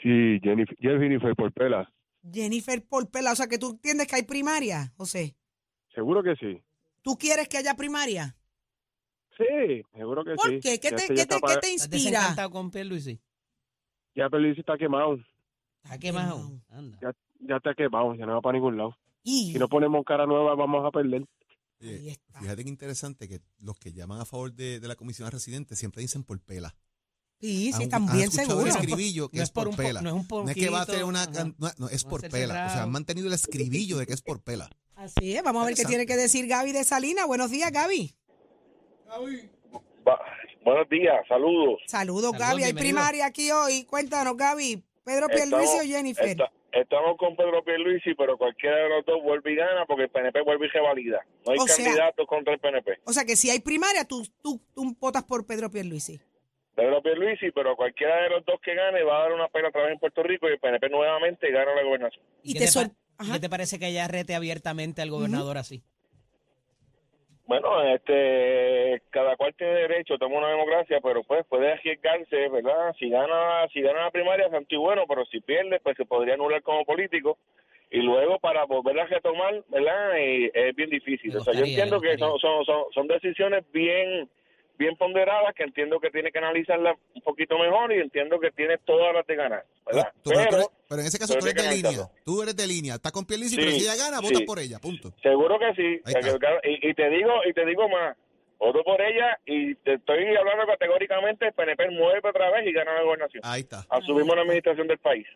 Sí, 0.00 0.38
Jennifer, 0.42 0.76
Jennifer 0.78 1.34
Porpela. 1.34 1.88
Jennifer 2.32 2.84
Porpela, 2.86 3.32
o 3.32 3.36
sea 3.36 3.46
que 3.48 3.58
tú 3.58 3.70
entiendes 3.70 4.06
que 4.06 4.16
hay 4.16 4.22
primaria, 4.22 4.92
José. 4.96 5.36
Seguro 5.94 6.22
que 6.22 6.34
sí. 6.36 6.62
¿Tú 7.02 7.16
quieres 7.16 7.48
que 7.48 7.58
haya 7.58 7.74
primaria? 7.74 8.36
Sí, 9.36 9.82
seguro 9.94 10.24
que 10.24 10.34
¿Por 10.34 10.50
sí. 10.50 10.60
qué? 10.60 10.80
¿Qué 10.80 10.90
Ya 10.90 10.96
te, 10.96 11.02
este 11.02 11.14
qué 11.14 11.26
te- 11.26 11.34
está 11.36 11.36
qué 11.36 11.60
te 11.60 11.72
¿Estás 11.72 11.92
inspira? 11.92 12.10
desencantado 12.20 12.50
con 12.50 12.70
Pierluisi? 12.70 13.20
Ya 14.16 14.28
Pierluisi 14.28 14.60
está 14.60 14.76
quemado. 14.76 15.18
Está 15.84 15.98
quemado. 15.98 16.60
Anda. 16.70 16.98
Ya, 17.00 17.12
ya 17.48 17.56
está 17.56 17.74
quemado, 17.74 18.14
ya 18.16 18.26
no 18.26 18.34
va 18.34 18.40
para 18.40 18.54
ningún 18.58 18.76
lado. 18.76 18.96
Y- 19.22 19.52
Si 19.52 19.58
no 19.58 19.68
ponemos 19.68 20.04
cara 20.04 20.26
nueva, 20.26 20.54
vamos 20.56 20.84
a 20.84 20.90
perder. 20.90 21.24
Oye, 21.80 22.18
fíjate 22.40 22.64
que 22.64 22.68
interesante 22.70 23.28
que 23.28 23.40
los 23.60 23.78
que 23.78 23.92
llaman 23.92 24.20
a 24.20 24.24
favor 24.24 24.52
de, 24.52 24.80
de 24.80 24.88
la 24.88 24.96
comisión 24.96 25.30
residente 25.30 25.76
siempre 25.76 26.02
dicen 26.02 26.24
por 26.24 26.40
pela. 26.40 26.74
Sí, 27.40 27.66
sí, 27.70 27.72
Han- 27.74 27.82
están 27.82 28.08
han 28.08 28.12
bien 28.16 28.24
escuchado 28.24 28.48
seguros. 28.58 28.74
el 28.74 28.80
escribillo 28.82 29.28
que 29.28 29.36
No 29.36 29.42
es 29.44 29.48
es 29.48 29.52
por 29.52 29.62
por 29.64 29.68
un 29.70 29.76
po- 29.76 29.82
pela. 29.84 30.02
no 30.02 30.08
es 30.08 30.14
un 30.14 30.48
es 30.48 30.54
que 30.56 30.70
va 30.70 30.82
a 30.82 31.04
una... 31.04 31.22
ajá. 31.22 31.30
can- 31.32 31.54
No, 31.58 31.68
no, 31.78 31.88
es 31.88 32.04
Va 32.04 32.08
a 32.08 32.10
por 32.10 32.20
ser 32.22 32.30
pela. 32.32 32.54
O 32.54 32.56
sea, 32.56 32.68
cerrado. 32.68 32.82
han 32.86 32.90
mantenido 32.90 33.28
el 33.28 33.34
escribillo 33.34 33.98
de 33.98 34.06
que 34.08 34.12
es 34.14 34.22
por 34.22 34.42
pela. 34.42 34.68
Así 34.98 35.36
es, 35.36 35.42
vamos 35.44 35.62
a 35.62 35.66
ver 35.66 35.76
qué 35.76 35.84
tiene 35.84 36.06
que 36.06 36.16
decir 36.16 36.46
Gaby 36.48 36.72
de 36.72 36.82
Salina. 36.82 37.24
Buenos 37.24 37.50
días, 37.52 37.70
Gaby. 37.70 38.12
Buenos 40.64 40.88
días, 40.88 41.14
saludos. 41.28 41.80
Saludos, 41.86 42.22
Saludos, 42.22 42.32
Gaby. 42.32 42.62
Hay 42.64 42.72
bienvenido. 42.72 42.80
primaria 42.96 43.26
aquí 43.26 43.50
hoy. 43.52 43.84
Cuéntanos, 43.84 44.36
Gaby. 44.36 44.82
¿Pedro 45.04 45.28
Pierluisi 45.28 45.78
o 45.78 45.82
Jennifer? 45.82 46.26
esta- 46.26 46.50
estamos 46.72 47.16
con 47.16 47.36
Pedro 47.36 47.62
Pierluisi, 47.64 48.14
pero 48.14 48.36
cualquiera 48.36 48.76
de 48.76 48.88
los 48.88 49.06
dos 49.06 49.22
vuelve 49.22 49.52
y 49.52 49.56
gana 49.56 49.86
porque 49.86 50.02
el 50.04 50.10
PNP 50.10 50.42
vuelve 50.42 50.66
y 50.66 50.70
revalida. 50.70 51.24
No 51.46 51.52
hay 51.52 51.58
O 51.58 51.66
sea- 51.66 51.84
candidatos 51.84 52.26
contra 52.26 52.54
el 52.54 52.60
PNP. 52.60 52.98
O 53.04 53.12
sea 53.12 53.24
que 53.24 53.36
si 53.36 53.50
hay 53.50 53.60
primaria, 53.60 54.04
tú, 54.04 54.26
tú, 54.42 54.60
tú 54.74 54.96
votas 54.98 55.22
por 55.22 55.46
Pedro 55.46 55.70
Pierluisi. 55.70 56.20
Pedro 56.74 57.00
Pierluisi, 57.02 57.50
pero 57.52 57.76
cualquiera 57.76 58.22
de 58.22 58.30
los 58.30 58.44
dos 58.44 58.60
que 58.62 58.74
gane 58.74 59.02
va 59.04 59.18
a 59.18 59.22
dar 59.22 59.32
una 59.32 59.48
pena 59.48 59.68
otra 59.68 59.82
vez 59.84 59.92
en 59.92 59.98
Puerto 60.00 60.22
Rico 60.24 60.48
y 60.48 60.52
el 60.52 60.58
PNP 60.58 60.88
nuevamente 60.90 61.50
gana 61.50 61.72
la 61.74 61.82
gobernación. 61.84 62.22
¿Y 62.42 62.52
qué, 62.52 62.66
te 62.66 62.72
pa- 62.72 62.90
qué 63.32 63.40
te 63.40 63.48
parece 63.48 63.78
que 63.78 63.88
ella 63.88 64.06
rete 64.08 64.34
abiertamente 64.34 65.02
al 65.02 65.10
gobernador 65.10 65.58
así? 65.58 65.82
Bueno, 67.46 67.82
este, 67.82 69.00
cada 69.08 69.34
cual 69.36 69.54
tiene 69.54 69.72
derecho, 69.72 70.16
en 70.20 70.32
una 70.32 70.50
democracia, 70.50 71.00
pero 71.02 71.22
pues 71.24 71.46
puede 71.46 71.72
arriesgarse, 71.72 72.48
¿verdad? 72.50 72.94
Si 72.98 73.08
gana, 73.08 73.66
si 73.72 73.80
gana 73.80 74.02
la 74.02 74.10
primaria, 74.10 74.48
y 74.68 74.76
bueno, 74.76 75.04
pero 75.08 75.24
si 75.26 75.40
pierde, 75.40 75.80
pues 75.80 75.96
se 75.96 76.04
podría 76.04 76.34
anular 76.34 76.62
como 76.62 76.84
político 76.84 77.38
y 77.90 78.02
luego 78.02 78.38
para 78.38 78.64
volver 78.64 79.00
a 79.00 79.06
retomar, 79.06 79.64
¿verdad? 79.68 80.18
Y 80.18 80.50
es 80.52 80.76
bien 80.76 80.90
difícil. 80.90 81.34
O 81.38 81.40
sea, 81.40 81.54
yo 81.54 81.64
entiendo 81.64 82.02
que 82.02 82.18
son, 82.18 82.38
son, 82.38 82.66
son, 82.66 82.84
son 82.92 83.08
decisiones 83.08 83.64
bien 83.72 84.28
bien 84.76 84.94
ponderadas 84.96 85.54
que 85.56 85.64
entiendo 85.64 85.98
que 85.98 86.10
tiene 86.10 86.30
que 86.30 86.38
analizarlas 86.38 86.96
un 87.12 87.22
poquito 87.22 87.58
mejor 87.58 87.92
y 87.92 87.96
entiendo 87.98 88.38
que 88.38 88.52
tiene 88.52 88.78
todas 88.78 89.12
las 89.12 89.26
de 89.26 89.34
ganar, 89.34 89.64
¿verdad? 89.84 90.12
Tú- 90.22 90.30
pero, 90.30 90.42
tú 90.44 90.46
Pero, 90.50 90.56
eres- 90.58 90.68
pero 90.88 91.00
en 91.02 91.06
ese 91.06 91.18
caso 91.18 91.34
pero 91.34 91.44
tú 91.44 91.50
eres 91.50 91.64
de 91.68 91.76
línea. 91.76 92.10
Tú 92.24 92.42
eres 92.42 92.56
de 92.56 92.66
línea. 92.66 92.94
Estás 92.94 93.12
con 93.12 93.24
Pierluisi, 93.26 93.54
Sí, 93.54 93.60
pero 93.60 93.70
si 93.72 93.82
ella 93.82 93.96
gana, 93.96 94.18
sí. 94.18 94.24
votas 94.24 94.42
por 94.42 94.58
ella. 94.58 94.78
Punto. 94.78 95.14
Seguro 95.22 95.58
que 95.58 95.74
sí. 95.76 96.00
Y, 96.64 96.88
y 96.90 96.94
te 96.94 97.10
digo 97.10 97.30
y 97.48 97.52
te 97.52 97.64
digo 97.66 97.88
más. 97.88 98.16
Voto 98.58 98.82
por 98.82 99.00
ella 99.00 99.38
y 99.46 99.76
te 99.76 99.94
estoy 99.94 100.24
hablando 100.36 100.66
categóricamente, 100.66 101.46
el 101.46 101.52
PNP 101.52 101.90
mueve 101.90 102.28
otra 102.28 102.50
vez 102.50 102.66
y 102.66 102.72
gana 102.72 102.92
la 102.92 103.02
gobernación. 103.04 103.40
Ahí 103.46 103.60
está. 103.60 103.86
Asumimos 103.88 104.34
la 104.34 104.42
administración 104.42 104.88
del 104.88 104.98
país. 104.98 105.26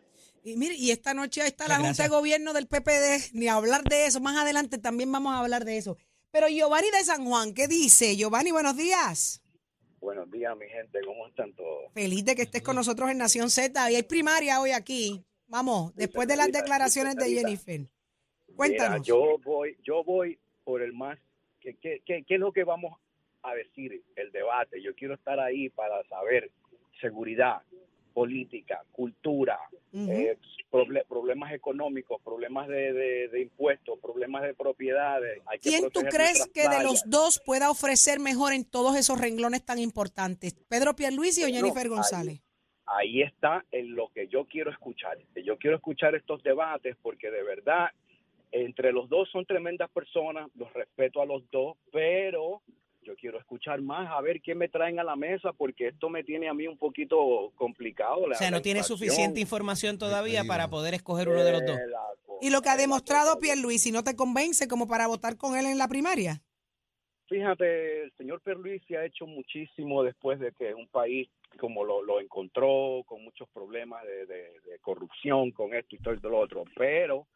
Y 0.43 0.57
mire, 0.57 0.75
y 0.75 0.91
esta 0.91 1.13
noche 1.13 1.39
está 1.47 1.69
la 1.69 1.79
Junta 1.79 2.03
de 2.03 2.09
Gobierno 2.09 2.51
del 2.51 2.67
PPD, 2.67 3.31
ni 3.33 3.47
hablar 3.47 3.83
de 3.83 4.07
eso. 4.07 4.19
Más 4.19 4.35
adelante 4.35 4.77
también 4.77 5.09
vamos 5.09 5.33
a 5.33 5.39
hablar 5.39 5.63
de 5.63 5.77
eso. 5.77 5.97
Pero 6.31 6.49
Giovanni 6.49 6.91
de 6.91 7.01
San 7.05 7.23
Juan, 7.25 7.53
¿qué 7.53 7.69
dice? 7.69 8.17
Giovanni, 8.17 8.51
buenos 8.51 8.75
días. 8.75 9.41
Buenos 10.01 10.29
días, 10.29 10.53
mi 10.57 10.67
gente, 10.67 10.99
¿cómo 11.05 11.25
están 11.27 11.53
todos? 11.53 11.93
Feliz 11.93 12.25
de 12.25 12.35
que 12.35 12.41
estés 12.41 12.61
con 12.61 12.75
nosotros 12.75 13.09
en 13.09 13.19
Nación 13.19 13.49
Z. 13.49 13.89
Y 13.89 13.95
hay 13.95 14.03
primaria 14.03 14.59
hoy 14.59 14.71
aquí. 14.71 15.23
Vamos, 15.53 15.93
después 15.95 16.27
de 16.27 16.35
las 16.35 16.51
declaraciones 16.51 17.15
de 17.15 17.29
Jennifer. 17.29 17.81
Cuéntanos. 18.55 19.01
Mira, 19.01 19.03
yo 19.05 19.37
voy, 19.43 19.77
yo 19.83 20.03
voy 20.03 20.39
por 20.63 20.81
el 20.81 20.93
más. 20.93 21.19
¿Qué, 21.59 21.75
qué, 21.75 22.01
qué, 22.03 22.23
qué 22.27 22.33
es 22.33 22.39
lo 22.39 22.51
que 22.51 22.63
vamos 22.63 22.99
a 23.43 23.53
decir? 23.53 24.01
El 24.15 24.31
debate. 24.31 24.81
Yo 24.81 24.95
quiero 24.95 25.13
estar 25.13 25.39
ahí 25.39 25.69
para 25.69 26.03
saber 26.09 26.49
seguridad, 26.99 27.61
política, 28.15 28.83
cultura, 28.91 29.59
eh, 29.93 30.37
proble- 30.71 31.05
problemas 31.07 31.53
económicos, 31.53 32.19
problemas 32.23 32.67
de, 32.67 32.91
de- 32.93 33.27
de 33.27 33.41
impuestos, 33.41 33.99
problemas 33.99 34.41
de 34.41 34.55
propiedades. 34.55 35.39
Hay 35.45 35.59
que 35.59 35.69
¿Quién 35.69 35.91
tú 35.91 36.01
crees 36.09 36.47
que 36.51 36.67
de 36.67 36.81
los 36.81 37.03
dos 37.05 37.39
pueda 37.45 37.69
ofrecer 37.69 38.19
mejor 38.19 38.53
en 38.53 38.65
todos 38.65 38.95
esos 38.97 39.21
renglones 39.21 39.63
tan 39.63 39.77
importantes? 39.77 40.55
¿Pedro 40.67 40.95
Pierluisi 40.95 41.43
o 41.43 41.47
Jennifer 41.47 41.87
González? 41.89 42.39
ahí 42.39 42.52
está 43.21 43.65
en 43.71 43.95
lo 43.95 44.09
que 44.13 44.27
yo 44.27 44.45
quiero 44.45 44.71
escuchar. 44.71 45.17
Yo 45.43 45.57
quiero 45.57 45.77
escuchar 45.77 46.15
estos 46.15 46.43
debates 46.43 46.95
porque 47.01 47.31
de 47.31 47.43
verdad 47.43 47.89
entre 48.51 48.91
los 48.91 49.09
dos 49.09 49.29
son 49.31 49.45
tremendas 49.45 49.89
personas, 49.89 50.49
los 50.55 50.71
respeto 50.73 51.21
a 51.21 51.25
los 51.25 51.43
dos, 51.51 51.75
pero 51.91 52.61
yo 53.03 53.15
quiero 53.15 53.39
escuchar 53.39 53.81
más 53.81 54.09
a 54.11 54.21
ver 54.21 54.41
qué 54.41 54.55
me 54.55 54.69
traen 54.69 54.99
a 54.99 55.03
la 55.03 55.15
mesa 55.15 55.51
porque 55.53 55.89
esto 55.89 56.09
me 56.09 56.23
tiene 56.23 56.47
a 56.47 56.53
mí 56.53 56.67
un 56.67 56.77
poquito 56.77 57.51
complicado. 57.55 58.23
O 58.23 58.33
sea, 58.35 58.51
no 58.51 58.61
tiene 58.61 58.83
suficiente 58.83 59.39
información 59.39 59.97
todavía 59.97 60.43
para 60.43 60.69
poder 60.69 60.93
escoger 60.93 61.29
uno 61.29 61.43
de 61.43 61.51
los 61.51 61.65
dos. 61.65 61.79
Y 62.41 62.49
lo 62.49 62.61
que 62.61 62.69
ha 62.69 62.77
demostrado 62.77 63.39
Pierluisi 63.39 63.91
no 63.91 64.03
te 64.03 64.15
convence 64.15 64.67
como 64.67 64.87
para 64.87 65.07
votar 65.07 65.37
con 65.37 65.57
él 65.57 65.65
en 65.65 65.77
la 65.77 65.87
primaria. 65.87 66.41
Fíjate, 67.27 68.03
el 68.03 68.11
señor 68.17 68.41
Perluisi 68.41 68.95
ha 68.95 69.05
hecho 69.05 69.25
muchísimo 69.25 70.03
después 70.03 70.39
de 70.39 70.51
que 70.51 70.73
un 70.73 70.87
país 70.87 71.29
como 71.59 71.83
lo, 71.83 72.01
lo 72.01 72.19
encontró 72.19 73.03
con 73.05 73.23
muchos 73.23 73.47
problemas 73.49 74.03
de, 74.05 74.25
de- 74.25 74.59
de 74.61 74.79
corrupción, 74.81 75.51
con 75.51 75.73
esto 75.73 75.95
y 75.95 75.99
todo 75.99 76.29
lo 76.29 76.39
otro, 76.39 76.63
pero 76.75 77.27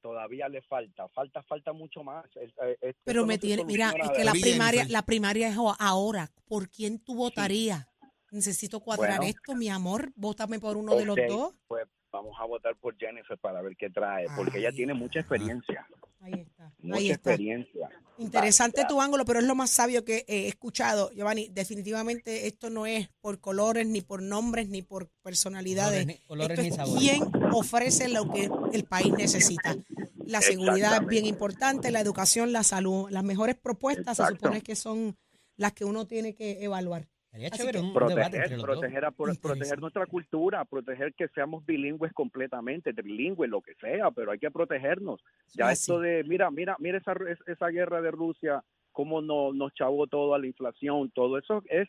todavía 0.00 0.48
le 0.48 0.62
falta, 0.62 1.08
falta, 1.08 1.42
falta 1.42 1.72
mucho 1.72 2.02
más. 2.02 2.24
Eh, 2.36 2.76
esto 2.80 3.02
Pero 3.04 3.26
me 3.26 3.38
tiene, 3.38 3.64
mira, 3.64 3.90
es 3.90 4.10
que 4.12 4.24
la 4.24 4.32
primaria, 4.32 4.84
la 4.88 5.02
primaria 5.02 5.48
es 5.48 5.56
ahora. 5.78 6.28
¿Por 6.48 6.68
quién 6.70 6.98
tú 7.02 7.14
votarías? 7.14 7.86
Necesito 8.30 8.80
cuadrar 8.80 9.18
Bueno. 9.18 9.30
esto, 9.30 9.54
mi 9.54 9.68
amor. 9.68 10.10
Vótame 10.16 10.58
por 10.58 10.76
uno 10.76 10.96
de 10.96 11.04
los 11.04 11.16
dos. 11.28 11.54
Pues 11.68 11.86
vamos 12.10 12.36
a 12.40 12.44
votar 12.44 12.76
por 12.76 12.96
Jennifer 12.96 13.38
para 13.38 13.62
ver 13.62 13.76
qué 13.76 13.90
trae, 13.90 14.26
porque 14.36 14.58
ella 14.58 14.72
tiene 14.72 14.94
mucha 14.94 15.20
experiencia. 15.20 15.86
Ahí 16.26 16.40
está. 16.40 16.72
Mucha 16.82 16.98
Ahí 16.98 17.10
está. 17.10 17.30
experiencia. 17.30 17.88
Interesante 18.18 18.80
Basta. 18.80 18.88
tu 18.94 19.00
ángulo, 19.00 19.24
pero 19.24 19.40
es 19.40 19.46
lo 19.46 19.54
más 19.54 19.70
sabio 19.70 20.04
que 20.04 20.24
he 20.26 20.48
escuchado, 20.48 21.10
Giovanni. 21.12 21.48
Definitivamente 21.52 22.46
esto 22.46 22.70
no 22.70 22.86
es 22.86 23.08
por 23.20 23.40
colores, 23.40 23.86
ni 23.86 24.00
por 24.00 24.22
nombres, 24.22 24.68
ni 24.68 24.82
por 24.82 25.08
personalidades. 25.22 26.04
Colores 26.04 26.06
ni- 26.20 26.26
colores 26.26 26.58
Esto 26.58 26.70
es 26.70 26.76
sabores. 26.76 27.00
quién 27.02 27.22
ofrece 27.52 28.08
lo 28.08 28.30
que 28.32 28.48
el 28.72 28.84
país 28.84 29.12
necesita. 29.16 29.76
La 30.24 30.40
seguridad 30.40 31.02
es 31.02 31.06
bien 31.06 31.26
importante, 31.26 31.90
la 31.90 32.00
educación, 32.00 32.52
la 32.52 32.62
salud. 32.64 33.08
Las 33.10 33.22
mejores 33.22 33.54
propuestas 33.54 34.16
se 34.16 34.26
supone 34.26 34.62
que 34.62 34.74
son 34.76 35.16
las 35.56 35.72
que 35.74 35.84
uno 35.84 36.06
tiene 36.06 36.34
que 36.34 36.64
evaluar. 36.64 37.06
Sería 37.36 37.50
chévere 37.50 37.78
debate 37.78 37.92
proteger, 37.94 38.34
entre 38.42 38.56
los 38.56 38.66
dos. 38.66 38.78
proteger, 38.80 39.04
a- 39.04 39.10
pro- 39.10 39.34
proteger 39.40 39.80
nuestra 39.80 40.06
cultura, 40.06 40.64
proteger 40.64 41.14
que 41.14 41.28
seamos 41.28 41.64
bilingües 41.66 42.12
completamente, 42.12 42.92
trilingües, 42.94 43.50
lo 43.50 43.60
que 43.60 43.74
sea, 43.74 44.10
pero 44.10 44.30
hay 44.32 44.38
que 44.38 44.50
protegernos. 44.50 45.20
Ya 45.54 45.68
Así. 45.68 45.90
esto 45.92 46.00
de, 46.00 46.24
mira, 46.24 46.50
mira, 46.50 46.76
mira 46.78 46.98
esa, 46.98 47.14
esa 47.46 47.68
guerra 47.68 48.00
de 48.00 48.10
Rusia, 48.10 48.62
cómo 48.92 49.20
no, 49.20 49.52
nos 49.52 49.74
chavó 49.74 50.06
todo 50.06 50.34
a 50.34 50.38
la 50.38 50.46
inflación, 50.46 51.10
todo 51.14 51.36
eso 51.38 51.62
es, 51.68 51.88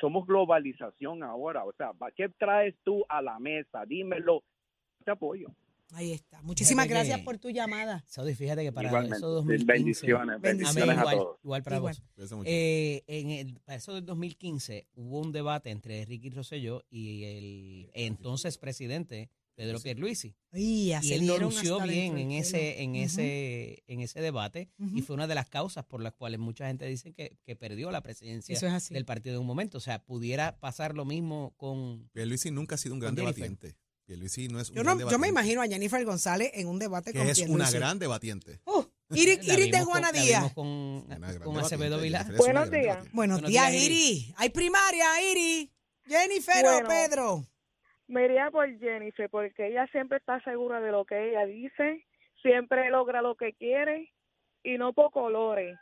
somos 0.00 0.26
globalización 0.26 1.22
ahora, 1.22 1.64
o 1.64 1.72
sea, 1.72 1.92
¿va- 1.92 2.10
¿qué 2.12 2.28
traes 2.28 2.74
tú 2.84 3.04
a 3.08 3.22
la 3.22 3.38
mesa? 3.38 3.84
Dímelo, 3.86 4.42
te 5.04 5.10
apoyo. 5.12 5.48
Ahí 5.92 6.12
está. 6.12 6.42
Muchísimas 6.42 6.84
Fíjate 6.84 6.98
gracias 6.98 7.18
que- 7.20 7.24
por 7.24 7.38
tu 7.38 7.50
llamada. 7.50 8.04
Saudi, 8.06 8.34
fíjate 8.34 8.62
que 8.62 8.72
para 8.72 8.88
Igualmente. 8.88 9.16
eso 9.16 9.28
2015. 9.30 9.72
Bendiciones, 9.72 10.40
bendiciones 10.40 10.82
Amén, 10.82 10.98
a 10.98 11.00
igual, 11.00 11.16
todos. 11.16 11.38
igual 11.42 11.62
para 11.62 11.76
Igual. 11.76 11.96
vos. 12.16 12.30
Eh, 12.44 13.02
en 13.06 13.30
el, 13.30 13.60
para 13.60 13.76
eso 13.78 13.94
del 13.94 14.04
2015 14.04 14.86
hubo 14.94 15.20
un 15.20 15.32
debate 15.32 15.70
entre 15.70 16.04
Ricky 16.04 16.30
Rosselló 16.30 16.84
y 16.90 17.24
el 17.24 17.90
entonces 17.94 18.58
presidente 18.58 19.30
Pedro 19.54 19.80
Pierluisi. 19.80 20.36
Y, 20.52 20.92
Y 21.02 21.12
él 21.14 21.26
no 21.26 21.36
lució 21.38 21.80
bien 21.80 22.16
en 22.16 22.30
ese, 22.30 22.80
en 22.82 22.94
ese, 22.94 23.82
en 23.88 24.00
ese 24.00 24.20
debate 24.20 24.68
y 24.94 25.02
fue 25.02 25.14
una 25.16 25.26
de 25.26 25.34
las 25.34 25.48
causas 25.48 25.84
por 25.84 26.00
las 26.00 26.12
cuales 26.12 26.38
mucha 26.38 26.68
gente 26.68 26.86
dice 26.86 27.12
que, 27.12 27.38
que 27.44 27.56
perdió 27.56 27.90
la 27.90 28.00
presidencia 28.02 28.54
es 28.54 28.88
del 28.90 29.04
partido 29.04 29.34
en 29.36 29.40
un 29.40 29.46
momento. 29.48 29.78
O 29.78 29.80
sea, 29.80 30.04
pudiera 30.04 30.60
pasar 30.60 30.94
lo 30.94 31.04
mismo 31.04 31.54
con 31.56 32.08
Pierluisi 32.12 32.50
nunca 32.52 32.76
ha 32.76 32.78
sido 32.78 32.94
un 32.94 33.00
gran 33.00 33.16
debatiente. 33.16 33.74
Pierluisi 34.08 34.48
no 34.48 34.58
es 34.58 34.70
un 34.70 34.76
Yo, 34.76 34.82
gran 34.82 35.20
me 35.20 35.28
imagino 35.28 35.60
a 35.60 35.66
Jennifer 35.66 36.02
González 36.02 36.50
en 36.54 36.66
un 36.66 36.78
debate 36.78 37.12
con 37.12 37.26
que 37.26 37.30
es 37.32 37.38
una 37.40 37.46
Pierluisi. 37.48 37.76
gran 37.76 37.98
debatiente. 37.98 38.58
Uh, 38.64 38.82
Iris, 39.10 39.46
de 39.46 39.70
con- 39.72 39.84
Juana 39.84 40.12
Díaz. 40.12 40.54
con, 40.54 40.66
Una 40.66 41.38
con. 41.40 41.58
Acevedo 41.58 42.00
Vilá. 42.00 42.24
Una 42.26 42.38
Buenos 42.38 42.70
días. 42.70 43.12
Buenos 43.12 43.42
días, 43.42 43.70
días, 43.70 43.84
Iris. 43.84 44.34
Hay 44.38 44.48
primaria, 44.48 45.04
Iris. 45.30 45.68
Jennifer 46.06 46.64
o. 46.66 46.88
Pedro. 46.88 47.44
Me 48.06 48.24
iría 48.24 48.50
por 48.50 48.66
Jennifer 48.78 49.28
porque 49.28 49.66
ella 49.68 49.86
siempre 49.92 50.16
está 50.16 50.42
segura 50.42 50.80
de 50.80 50.90
lo 50.90 51.04
que 51.04 51.28
ella 51.28 51.44
dice, 51.44 52.06
siempre 52.40 52.88
logra 52.88 53.20
lo 53.20 53.36
que 53.36 53.52
quiere 53.52 54.10
y 54.62 54.78
no 54.78 54.94
por 54.94 55.10
colores. 55.12 55.76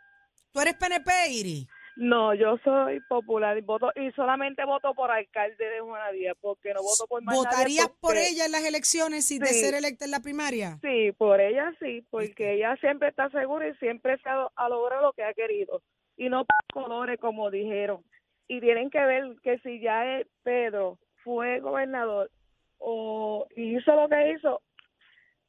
¿Tú 0.51 0.61
eres 0.61 0.75
PNP, 0.75 1.11
Iris? 1.31 1.69
No, 1.97 2.35
yo 2.35 2.59
soy 2.63 3.01
popular 3.01 3.57
y 3.57 3.63
voto 3.63 3.91
y 3.97 4.11
solamente 4.13 4.65
voto 4.67 4.93
por 4.95 5.11
alcalde 5.11 5.65
de 5.65 5.81
Juana 5.81 6.11
Díaz 6.13 6.37
porque 6.43 6.75
no 6.75 6.83
voto 6.83 7.07
por 7.09 7.23
más 7.23 7.35
¿Votarías 7.35 7.89
por 8.01 8.17
ella 8.19 8.45
en 8.45 8.53
las 8.53 8.65
elecciones 8.67 9.27
si 9.27 9.39
de 9.39 9.47
Sí. 9.47 9.61
ser 9.65 9.75
electa 9.75 10.05
en 10.05 10.11
la 10.11 10.21
primaria? 10.21 10.79
Sí, 10.83 11.13
por 11.13 11.41
ella 11.41 11.73
sí, 11.81 12.05
porque 12.11 12.53
ella 12.53 12.77
siempre 12.77 13.09
está 13.09 13.31
segura 13.31 13.67
y 13.67 13.75
siempre 13.77 14.19
se 14.19 14.29
ha, 14.29 14.47
ha 14.55 14.69
logrado 14.69 15.03
lo 15.07 15.13
que 15.15 15.25
ha 15.25 15.33
querido 15.33 15.81
y 16.19 16.29
no 16.29 16.45
por 16.45 16.83
colores 16.85 17.19
como 17.19 17.51
dijeron. 17.51 18.05
Y 18.47 18.61
tienen 18.61 18.91
que 18.91 19.01
ver 19.01 19.25
que 19.43 19.59
si 19.61 19.81
ya 19.81 20.05
Pedro 20.43 20.99
fue 21.25 21.61
gobernador 21.61 22.31
o 22.79 23.47
hizo 23.57 23.97
lo 23.97 24.09
que 24.09 24.33
hizo, 24.33 24.61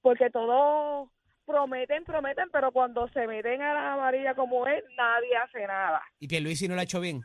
porque 0.02 0.30
todos 0.30 1.10
prometen, 1.48 2.04
prometen, 2.04 2.50
pero 2.52 2.72
cuando 2.72 3.08
se 3.08 3.26
meten 3.26 3.62
a 3.62 3.74
la 3.74 3.94
amarilla 3.94 4.36
como 4.36 4.68
él, 4.68 4.84
nadie 4.98 5.36
hace 5.38 5.66
nada. 5.66 6.02
¿Y 6.20 6.28
Pierluisi 6.28 6.68
no 6.68 6.76
lo 6.76 6.82
ha 6.82 6.84
hecho 6.84 7.00
bien? 7.00 7.24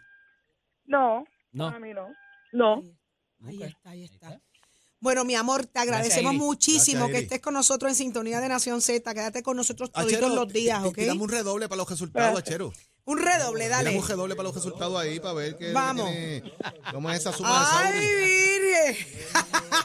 No, 0.86 1.24
No. 1.50 1.66
a 1.68 1.78
mí 1.78 1.92
no. 1.92 2.08
No. 2.52 2.82
Ahí 3.44 3.62
está, 3.62 3.90
ahí 3.90 4.04
está. 4.04 4.40
Bueno, 5.00 5.24
mi 5.24 5.34
amor, 5.34 5.66
te 5.66 5.80
agradecemos 5.80 6.32
muchísimo 6.34 7.00
Gracias, 7.00 7.18
que 7.18 7.24
estés 7.24 7.40
con 7.40 7.54
nosotros 7.54 7.90
en 7.90 7.96
Sintonía 7.96 8.40
de 8.40 8.48
Nación 8.48 8.80
Z. 8.80 9.12
Quédate 9.12 9.42
con 9.42 9.56
nosotros 9.56 9.90
todos 9.90 10.34
los 10.34 10.48
días, 10.52 10.84
¿ok? 10.84 10.94
Tiramos 10.94 11.24
un 11.24 11.28
redoble 11.28 11.68
para 11.68 11.78
los 11.78 11.90
resultados, 11.90 12.38
Achero. 12.38 12.72
Un 13.04 13.18
redoble, 13.18 13.68
dale. 13.68 13.98
Un 13.98 14.06
redoble 14.06 14.36
para 14.36 14.44
los 14.44 14.54
resultados 14.54 14.96
ahí 15.00 15.18
para 15.18 15.34
ver 15.34 15.56
qué 15.56 15.72
Vamos. 15.72 16.08
cómo 16.92 17.10
es 17.10 17.18
esa 17.18 17.32
suma 17.32 17.90
de 17.90 17.98
¡Ay. 17.98 18.08
Virgen! 18.08 19.06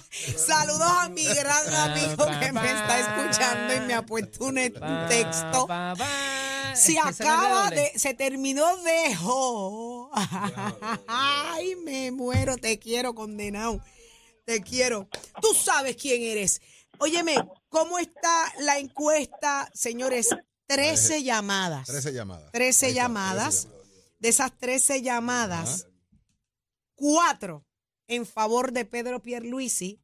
Saludos 0.38 0.88
a 0.88 1.10
mi 1.10 1.24
gran 1.24 1.74
amigo 1.74 2.26
que 2.40 2.52
me 2.52 2.72
está 2.72 3.00
escuchando 3.00 3.76
y 3.76 3.80
me 3.82 3.94
ha 3.96 4.06
puesto 4.06 4.46
un 4.46 4.56
texto. 5.08 5.68
Se 6.76 7.00
acaba 7.00 7.72
de, 7.72 7.92
se 7.98 8.14
terminó 8.14 8.78
de 8.78 9.16
jo. 9.16 10.12
Ay, 11.08 11.76
me 11.78 12.12
muero, 12.12 12.56
te 12.58 12.78
quiero, 12.78 13.16
condenado. 13.16 13.82
Te 14.46 14.62
quiero. 14.62 15.10
Tú 15.42 15.56
sabes 15.56 15.96
quién 15.96 16.22
eres. 16.22 16.62
Óyeme, 17.00 17.36
¿cómo 17.70 17.98
está 17.98 18.54
la 18.60 18.78
encuesta, 18.78 19.70
señores? 19.74 20.30
13 20.68 21.24
llamadas. 21.24 21.88
13 21.88 22.14
llamadas. 22.14 22.52
13 22.52 22.86
Ahí 22.86 22.92
está, 22.92 23.02
llamadas. 23.04 23.68
De 24.20 24.30
esas 24.30 24.52
13 24.58 25.02
llamadas, 25.02 25.88
cuatro 26.96 27.66
en 28.08 28.26
favor 28.26 28.72
de 28.72 28.86
Pedro 28.86 29.22
Pierluisi 29.22 30.02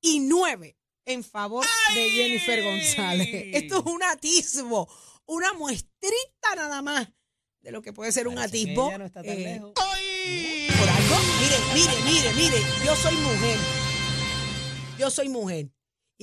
y 0.00 0.20
nueve 0.20 0.76
en 1.04 1.24
favor 1.24 1.66
de 1.94 2.10
Jennifer 2.10 2.62
González. 2.62 3.28
Esto 3.54 3.78
es 3.80 3.86
un 3.86 4.02
atisbo, 4.04 4.88
una 5.26 5.52
muestrita 5.54 6.54
nada 6.56 6.80
más 6.82 7.08
de 7.60 7.72
lo 7.72 7.82
que 7.82 7.92
puede 7.92 8.12
ser 8.12 8.28
un 8.28 8.36
Parece 8.36 8.58
atisbo. 8.58 8.88
ella 8.88 8.98
no 8.98 9.04
está 9.06 9.22
tan 9.22 9.32
eh, 9.32 9.54
lejos. 9.54 9.72
por 9.72 10.88
algo. 10.88 11.16
Mire, 11.40 11.56
mire, 11.74 12.02
mire, 12.04 12.32
mire, 12.34 12.62
yo 12.84 12.94
soy 12.94 13.14
mujer. 13.16 13.58
Yo 14.98 15.10
soy 15.10 15.28
mujer. 15.28 15.70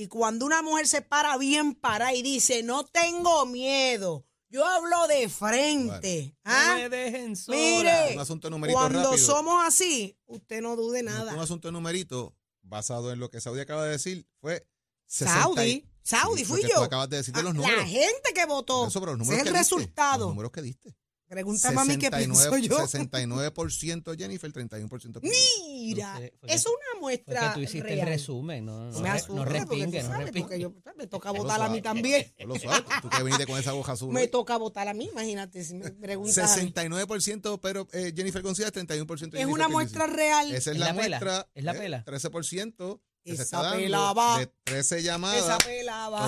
Y 0.02 0.08
cuando 0.08 0.44
una 0.46 0.62
mujer 0.62 0.88
se 0.88 1.00
para 1.00 1.36
bien 1.38 1.74
para 1.76 2.12
y 2.12 2.22
dice, 2.22 2.64
no 2.64 2.84
tengo 2.84 3.46
miedo, 3.46 4.26
yo 4.48 4.66
hablo 4.66 5.06
de 5.06 5.28
frente. 5.28 6.36
¿ah? 6.44 6.70
No 6.70 6.74
me 6.80 6.88
dejen 6.88 7.36
sola. 7.36 7.56
Mire, 7.56 8.14
Un 8.14 8.18
asunto 8.20 8.48
de 8.48 8.50
numerito 8.50 8.76
cuando 8.80 9.02
rápido. 9.10 9.24
somos 9.24 9.64
así, 9.64 10.18
usted 10.26 10.60
no 10.60 10.74
dude 10.74 11.04
nada. 11.04 11.32
Un 11.34 11.38
asunto 11.38 11.68
de 11.68 11.72
numerito 11.72 12.36
basado 12.62 13.12
en 13.12 13.20
lo 13.20 13.30
que 13.30 13.40
Saudi 13.40 13.60
acaba 13.60 13.84
de 13.84 13.92
decir 13.92 14.26
fue 14.40 14.66
60 15.06 15.40
Saudi, 15.40 15.86
Saudi, 16.02 16.44
fui 16.44 16.62
yo. 16.68 16.82
acabas 16.82 17.08
de 17.08 17.18
decir 17.18 17.32
de 17.32 17.42
los 17.44 17.52
Ah, 17.52 17.54
números. 17.54 17.76
La 17.78 17.86
gente 17.86 18.32
que 18.34 18.44
votó. 18.46 18.88
Eso, 18.88 18.98
pero 18.98 19.12
los 19.14 19.20
Ese 19.28 19.30
números 19.36 19.46
es 19.46 19.46
el 19.46 19.52
que 19.52 19.58
diste, 19.60 19.74
resultado. 19.76 20.18
Los 20.26 20.28
números 20.30 20.50
que 20.50 20.62
diste. 20.62 20.96
Pregúntame 21.32 21.80
a 21.80 21.84
mí 21.86 21.96
qué 21.96 22.10
pienso 22.10 22.56
yo. 22.58 22.76
69% 22.78 24.16
Jennifer, 24.18 24.52
31% 24.52 25.20
Pierluisi. 25.20 25.62
Mira, 25.64 26.14
Fue 26.16 26.32
fue 26.40 26.54
es 26.54 26.66
una 26.66 27.00
muestra 27.00 27.40
Fue 27.40 27.48
que 27.48 27.54
tú 27.54 27.60
hiciste 27.60 27.88
real. 27.88 27.98
el 28.00 28.06
resumen, 28.06 28.64
no, 28.66 28.90
no, 28.90 29.00
me 29.00 29.08
asusta, 29.08 29.34
no 29.34 29.44
respingue, 29.44 30.02
no 30.02 30.12
respingue. 30.18 30.60
yo- 30.60 30.74
me 30.96 31.06
toca 31.06 31.30
votar 31.30 31.60
a 31.62 31.68
mí 31.68 31.80
también. 31.80 32.32
Tú 32.38 32.46
lo 32.48 32.54
sabes, 32.58 32.82
tú 33.00 33.08
que 33.08 33.22
viniste 33.22 33.46
con 33.46 33.58
esa 33.58 33.74
hoja 33.74 33.92
azul. 33.94 34.12
Me 34.12 34.28
toca 34.28 34.56
votar 34.58 34.88
a 34.88 34.94
mí, 34.94 35.08
imagínate, 35.10 35.64
si 35.64 35.74
me 35.74 35.90
preguntas. 35.90 36.38
a 36.52 36.56
mí. 36.62 36.70
69% 36.72 37.58
pero 37.60 37.88
eh, 37.92 38.12
Jennifer 38.14 38.42
González, 38.42 38.72
31% 38.74 39.10
Es 39.12 39.20
Jennifer 39.20 39.46
una 39.46 39.66
Pierluisi. 39.66 39.72
muestra 39.72 40.06
real. 40.06 40.46
Esa 40.48 40.56
es, 40.70 40.76
Es 40.76 40.78
la, 40.78 40.92
muestra. 40.92 41.48
es 41.54 41.64
la 41.64 41.72
eh, 41.72 41.78
pela. 41.78 42.04
13% 42.04 43.00
que 43.24 43.36
se 43.36 43.42
Esa 43.42 43.42
está 43.42 43.62
dando 43.62 44.38
de 44.38 44.52
13 44.64 45.02
llamadas. 45.02 45.58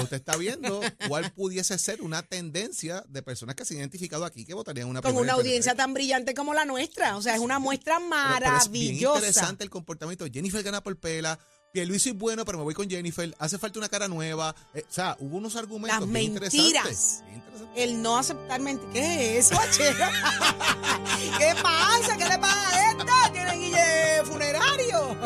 Usted 0.02 0.16
está 0.16 0.36
viendo 0.36 0.80
cuál 1.08 1.32
pudiese 1.32 1.76
ser 1.78 2.02
una 2.02 2.22
tendencia 2.22 3.04
de 3.08 3.22
personas 3.22 3.54
que 3.56 3.64
se 3.64 3.74
han 3.74 3.80
identificado 3.80 4.24
aquí 4.24 4.44
que 4.44 4.54
votarían 4.54 4.88
una 4.88 5.02
Con 5.02 5.12
una 5.12 5.32
PNP. 5.32 5.40
audiencia 5.40 5.74
tan 5.74 5.92
brillante 5.94 6.34
como 6.34 6.54
la 6.54 6.64
nuestra. 6.64 7.16
O 7.16 7.22
sea, 7.22 7.34
es 7.34 7.40
una 7.40 7.58
muestra 7.58 7.96
Pero- 7.98 8.08
pero 8.38 8.56
es 8.56 8.70
bien 8.70 8.86
maravillosa. 8.94 9.16
interesante 9.18 9.64
el 9.64 9.70
comportamiento. 9.70 10.24
Jennifer 10.32 10.62
gana 10.62 10.82
por 10.82 10.96
pela. 10.98 11.38
Pierluisi 11.72 12.10
es 12.10 12.16
bueno, 12.16 12.44
pero 12.44 12.58
me 12.58 12.62
voy 12.64 12.74
con 12.74 12.88
Jennifer. 12.88 13.34
Hace 13.40 13.58
falta 13.58 13.80
una 13.80 13.88
cara 13.88 14.06
nueva. 14.06 14.54
Eh, 14.74 14.84
o 14.88 14.92
sea, 14.92 15.16
hubo 15.18 15.38
unos 15.38 15.56
argumentos 15.56 15.98
Las 16.02 16.08
bien 16.08 16.32
mentiras. 16.32 16.54
interesantes. 16.54 17.22
Bien 17.24 17.36
interesantes. 17.38 17.82
El 17.82 18.00
no 18.02 18.16
aceptar 18.16 18.60
mentiras. 18.60 18.92
¿Qué 18.94 19.38
es 19.38 19.50
eso? 19.50 19.60
¿Qué 21.38 21.54
pasa? 21.60 22.16
¿Qué 22.16 22.28
le 22.28 22.38
pasa 22.38 22.68
a 22.68 22.90
esta? 22.92 23.32
¿Tiene 23.32 23.56
guille 23.56 24.24
funerario? 24.24 25.16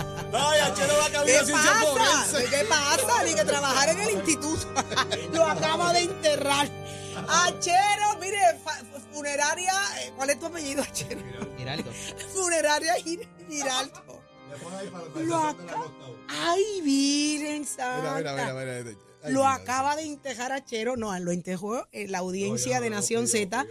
Ay, 0.32 0.60
Achero 0.60 0.94
va 0.96 1.04
a 1.04 1.06
¿Qué 1.06 1.12
cambiar 1.12 1.44
ciencia 1.44 1.72
pasa? 1.72 2.24
forense. 2.26 2.50
¿Qué 2.56 2.64
pasa? 2.64 3.24
Ni 3.24 3.34
que 3.34 3.44
trabajar 3.44 3.88
en 3.90 4.00
el 4.00 4.10
instituto. 4.10 4.66
Lo 5.32 5.46
acaba 5.46 5.92
de 5.92 6.00
enterrar. 6.00 6.68
Achero, 7.28 8.18
mire, 8.20 8.38
funeraria. 9.12 9.72
eh, 10.02 10.12
¿Cuál 10.16 10.30
es 10.30 10.38
tu 10.40 10.46
apellido, 10.46 10.82
Achero? 10.82 11.20
Giraldo. 11.58 11.90
Funeraria 12.34 12.94
Gir- 13.04 13.28
Giraldo. 13.48 14.22
Lo 15.16 15.36
acaba. 15.36 15.86
Ay, 16.28 16.80
Virgen 16.82 17.66
Santa. 17.66 18.14
Mira, 18.16 18.32
mira, 18.32 18.54
mira, 18.54 18.82
mira. 18.84 18.96
Ay, 19.22 19.32
lo 19.32 19.40
mira, 19.40 19.54
acaba 19.54 19.96
de 19.96 20.02
entejar 20.02 20.52
a 20.52 20.64
Chero, 20.64 20.96
no, 20.96 21.16
lo 21.18 21.30
entejó 21.32 21.86
en 21.92 22.10
la 22.12 22.18
audiencia 22.18 22.80
de 22.80 22.88
Nación 22.90 23.28
Z. 23.28 23.66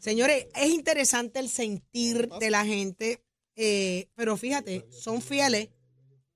Señores, 0.00 0.46
es 0.56 0.70
interesante 0.70 1.38
el 1.38 1.48
sentir 1.48 2.28
de 2.40 2.50
la 2.50 2.64
gente, 2.64 3.22
eh, 3.54 4.08
pero 4.16 4.36
fíjate, 4.36 4.86
son 4.90 5.20
fieles 5.22 5.68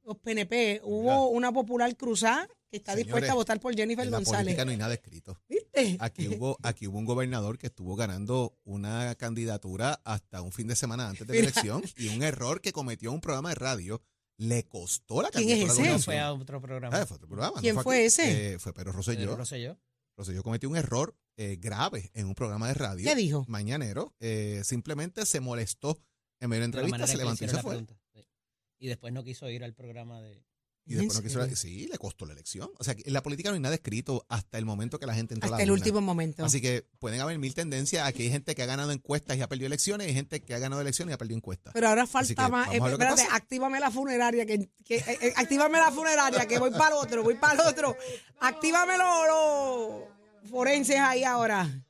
los 0.04 0.18
PNP. 0.18 0.80
Hubo 0.84 1.28
una 1.28 1.52
popular 1.52 1.96
cruzada 1.96 2.46
que 2.70 2.76
está 2.78 2.92
Señores, 2.92 3.06
dispuesta 3.06 3.32
a 3.32 3.34
votar 3.36 3.60
por 3.60 3.74
Jennifer 3.74 4.04
En 4.04 4.10
la 4.10 4.18
González. 4.18 4.44
política 4.44 4.64
no 4.64 4.70
hay 4.72 4.76
nada 4.76 4.94
escrito. 4.94 5.38
¿Viste? 5.48 5.96
Aquí 6.00 6.28
hubo, 6.28 6.56
aquí 6.62 6.86
hubo 6.86 6.98
un 6.98 7.04
gobernador 7.04 7.58
que 7.58 7.68
estuvo 7.68 7.94
ganando 7.96 8.58
una 8.64 9.14
candidatura 9.14 10.00
hasta 10.04 10.42
un 10.42 10.52
fin 10.52 10.66
de 10.66 10.76
semana 10.76 11.08
antes 11.08 11.26
de 11.26 11.34
la 11.34 11.40
elección 11.40 11.82
y 11.96 12.08
un 12.08 12.22
error 12.22 12.60
que 12.60 12.72
cometió 12.72 13.10
en 13.10 13.16
un 13.16 13.20
programa 13.20 13.50
de 13.50 13.54
radio 13.56 14.02
le 14.36 14.66
costó 14.66 15.22
la 15.22 15.30
¿Quién 15.30 15.48
es 15.48 15.66
candidatura. 15.68 15.86
a 15.86 15.90
la 15.90 15.96
ese? 15.96 16.04
Fue 16.04 16.18
a 16.18 16.32
otro 16.32 16.60
programa. 16.60 16.96
Ah, 17.00 17.06
fue 17.06 17.14
otro 17.16 17.28
programa. 17.28 17.56
no 17.56 17.60
¿Quién 17.60 17.80
fue 17.80 18.04
ese? 18.04 18.54
Eh, 18.54 18.58
fue 18.58 18.72
Pedro 18.72 18.92
Rosselló. 18.92 19.20
Pedro 19.20 19.36
Rosselló. 19.36 19.78
Rosselló 20.16 20.42
cometió 20.42 20.68
un 20.68 20.76
error 20.76 21.16
eh, 21.36 21.56
grave 21.60 22.10
en 22.14 22.26
un 22.26 22.34
programa 22.34 22.66
de 22.68 22.74
radio. 22.74 23.04
¿Qué 23.08 23.14
dijo? 23.14 23.44
Mañanero. 23.48 24.14
Eh, 24.20 24.62
simplemente 24.64 25.24
se 25.26 25.38
molestó 25.40 25.98
en 26.40 26.50
medio 26.50 26.62
de 26.62 26.68
la 26.68 26.82
entrevista, 26.82 27.06
se 27.06 27.16
levantó 27.16 27.44
y 27.44 27.48
se 27.48 27.54
fue. 27.58 27.70
pregunta. 27.70 27.96
Y 28.84 28.88
después 28.88 29.14
no 29.14 29.24
quiso 29.24 29.48
ir 29.48 29.64
al 29.64 29.72
programa 29.72 30.20
de... 30.20 30.44
Y 30.86 30.96
después 30.96 31.14
no 31.14 31.20
¿En 31.20 31.26
quiso 31.26 31.38
la- 31.38 31.44
serio? 31.46 31.56
sí, 31.56 31.88
le 31.90 31.96
costó 31.96 32.26
la 32.26 32.34
elección. 32.34 32.68
O 32.78 32.84
sea, 32.84 32.94
que 32.94 33.02
en 33.06 33.14
la 33.14 33.22
política 33.22 33.48
no 33.48 33.54
hay 33.54 33.60
nada 33.62 33.74
escrito 33.74 34.26
hasta 34.28 34.58
el 34.58 34.66
momento 34.66 34.98
que 34.98 35.06
la 35.06 35.14
gente 35.14 35.32
entró 35.32 35.46
a 35.46 35.48
Hasta 35.48 35.56
la 35.56 35.62
el 35.62 35.70
urna. 35.70 35.80
último 35.80 36.02
momento. 36.02 36.44
Así 36.44 36.60
que 36.60 36.84
pueden 36.98 37.22
haber 37.22 37.38
mil 37.38 37.54
tendencias. 37.54 38.06
Aquí 38.06 38.24
hay 38.24 38.28
gente 38.30 38.54
que 38.54 38.62
ha 38.62 38.66
ganado 38.66 38.92
encuestas 38.92 39.38
y 39.38 39.40
ha 39.40 39.48
perdido 39.48 39.68
elecciones, 39.68 40.06
y 40.06 40.10
hay 40.10 40.14
gente 40.14 40.40
que 40.40 40.52
ha 40.52 40.58
ganado 40.58 40.82
elecciones 40.82 41.12
y 41.12 41.14
ha 41.14 41.16
perdido 41.16 41.38
encuestas. 41.38 41.72
Pero 41.72 41.88
ahora 41.88 42.06
falta 42.06 42.34
que 42.44 42.50
más. 42.52 42.68
a 42.68 42.74
lo 42.74 42.84
que 42.98 43.04
espérate, 43.04 43.22
actívame 43.32 43.80
la 43.80 43.90
funeraria. 43.90 44.44
Que, 44.44 44.68
que- 44.84 44.96
eh, 44.98 45.18
eh, 45.22 45.32
actívame 45.36 45.78
la 45.78 45.90
funeraria, 45.90 46.44
que 46.46 46.58
voy 46.58 46.70
para 46.72 46.88
el 46.88 47.02
otro, 47.02 47.22
voy 47.22 47.36
para 47.36 47.54
el 47.54 47.60
otro. 47.66 47.96
Actívame 48.40 48.98
los, 48.98 49.26
los 50.42 50.50
forenses 50.50 50.98
ahí 50.98 51.24
ahora. 51.24 51.82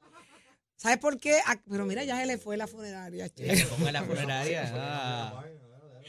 ¿Sabes 0.77 0.99
por 0.99 1.19
qué? 1.19 1.41
Pero 1.69 1.85
mira, 1.85 2.05
ya 2.05 2.17
se 2.21 2.27
le 2.27 2.39
fue 2.39 2.57
la 2.57 2.69
funeraria. 2.69 3.29
Ponga 3.77 3.91
la 3.91 4.05
funeraria. 4.05 4.71
Ah. 4.73 5.45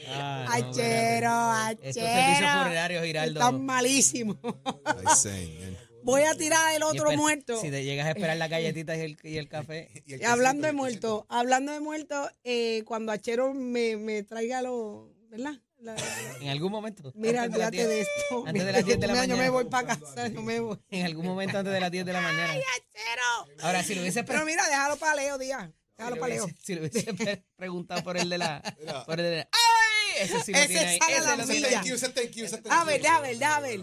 Ah, 0.08 0.44
no, 0.48 0.52
Achero. 0.70 1.70
Estos 1.82 1.94
servicios 2.04 2.36
achero. 2.48 2.62
funerarios, 2.64 3.04
Giraldo. 3.04 3.40
Están 3.40 3.64
malísimos. 3.66 4.36
Ay, 4.84 5.16
señor. 5.16 5.76
Voy 6.02 6.22
a 6.22 6.34
tirar 6.36 6.74
el 6.74 6.82
otro 6.84 7.10
esper- 7.10 7.16
muerto. 7.16 7.60
Si 7.60 7.70
te 7.70 7.82
llegas 7.84 8.06
a 8.06 8.10
esperar 8.10 8.36
las 8.36 8.48
galletitas 8.48 8.96
y 8.98 9.00
el, 9.00 9.18
y 9.24 9.36
el 9.38 9.48
café. 9.48 9.90
Y 10.06 10.14
el 10.14 10.20
Y 10.20 10.24
hablando 10.24 10.66
de 10.66 10.72
muerto, 10.72 11.26
hablando 11.28 11.72
de 11.72 11.80
muerto, 11.80 12.30
eh, 12.44 12.82
cuando 12.86 13.10
Achero 13.12 13.52
me, 13.54 13.96
me 13.96 14.22
traiga 14.22 14.62
los. 14.62 15.08
¿Verdad? 15.28 15.54
La- 15.78 15.96
En 16.40 16.48
algún 16.48 16.70
momento. 16.72 17.12
mira, 17.16 17.42
antes 17.42 17.54
de 17.54 17.58
las 17.58 17.68
olvídate 17.68 17.76
10 17.76 17.88
de 17.88 18.00
esto. 18.00 18.44
Antes 18.46 18.64
de 18.66 18.72
las 18.72 18.84
10 18.84 19.00
de 19.00 19.06
la 19.08 19.12
mañana. 19.14 19.34
Yo 19.34 19.36
me 19.42 19.48
voy 19.50 19.64
para 19.64 19.88
casa, 19.98 20.28
yo 20.28 20.40
me 20.42 20.60
voy. 20.60 20.78
En 20.90 21.04
algún 21.04 21.26
momento 21.26 21.58
antes 21.58 21.72
de 21.74 21.80
las 21.80 21.90
10 21.90 22.06
de 22.06 22.12
la 22.12 22.20
mañana. 22.20 22.52
Achero. 22.52 23.62
Ahora, 23.62 23.82
si 23.82 23.94
lo 23.96 24.00
hubiese 24.00 24.22
Pero 24.24 24.44
mira, 24.44 24.64
déjalo 24.68 24.96
para 24.96 25.16
Leo, 25.16 25.36
Díaz. 25.38 25.68
Déjalo 25.98 26.16
si 26.16 26.20
para 26.20 26.28
le 26.28 26.34
Leo. 26.36 26.44
hubiese, 26.44 26.60
si 26.62 26.74
le 26.74 26.80
hubiese 26.80 27.14
pre- 27.14 27.44
preguntado 27.56 28.02
por 28.04 28.16
el 28.16 28.30
de 28.30 28.38
la. 28.38 28.62
Por 29.06 29.18
el 29.20 29.26
de 29.26 29.36
la- 29.38 29.48
¡Ay! 29.52 29.85
Ese 30.18 30.42
sí 30.42 30.52
lo 30.52 30.58
Ese 30.58 30.68
tiene 30.68 30.86
ahí. 30.86 30.98
sale 30.98 31.14
a 31.14 31.18
Ese 31.18 31.36
la 31.36 31.46
milla. 31.46 31.70
Thank 31.70 31.84
you, 31.86 31.94
ese 31.94 32.08
thank 32.08 32.30
you, 32.32 32.46
A 32.70 32.84
ver, 32.84 33.02
déjame 33.02 33.28
ver, 33.28 33.38
déjame 33.38 33.68
ver. 33.78 33.80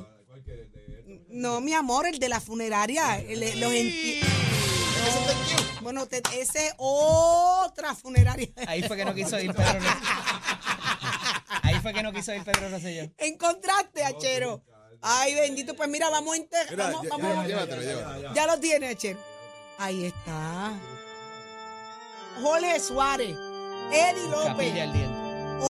No, 1.30 1.62
mi 1.62 1.74
amor, 1.74 2.06
el 2.08 2.19
de 2.19 2.30
la 2.30 2.39
funeraria. 2.39 3.19
el- 3.19 3.60
los 3.60 3.72
enti- 3.74 4.19
No, 4.22 5.82
Bueno, 5.82 6.06
te- 6.08 6.22
ese 6.39 6.67
es 6.67 6.74
otra 6.78 7.93
funeraria. 7.96 8.50
Ahí 8.67 8.84
fue 8.84 8.96
que 8.96 9.04
no 9.06 9.13
quiso 9.13 9.38
ir 9.39 9.52
Pedro 9.54 9.74
Rosselló. 9.74 10.00
Ahí 11.63 11.76
fue 11.82 11.93
que 11.93 12.04
no 12.04 12.13
quiso 12.13 12.34
ir 12.34 12.43
Pedro 12.43 12.69
Rosselló. 12.69 13.12
Encontraste, 13.17 14.04
Achero. 14.04 14.63
Ay, 15.02 15.34
bendito. 15.36 15.76
Pues 15.76 15.89
mira, 15.89 16.10
vamos 16.10 16.34
a 16.36 16.38
inter- 16.38 16.67
Mira, 16.69 16.86
vamos, 16.91 17.08
vamos- 17.10 17.48
llévatelo, 17.48 17.82
llévatelo. 17.82 18.34
Ya 18.34 18.48
lo 18.48 18.60
tiene, 18.60 18.88
Achero. 18.89 19.19
Ahí 19.78 20.06
está. 20.06 20.72
Jorge 22.41 22.80
Suárez. 22.80 23.36
Eddie 23.91 24.28
López. 24.30 24.48
Capilla 24.48 24.84
al 24.84 24.93
diente. 24.93 25.23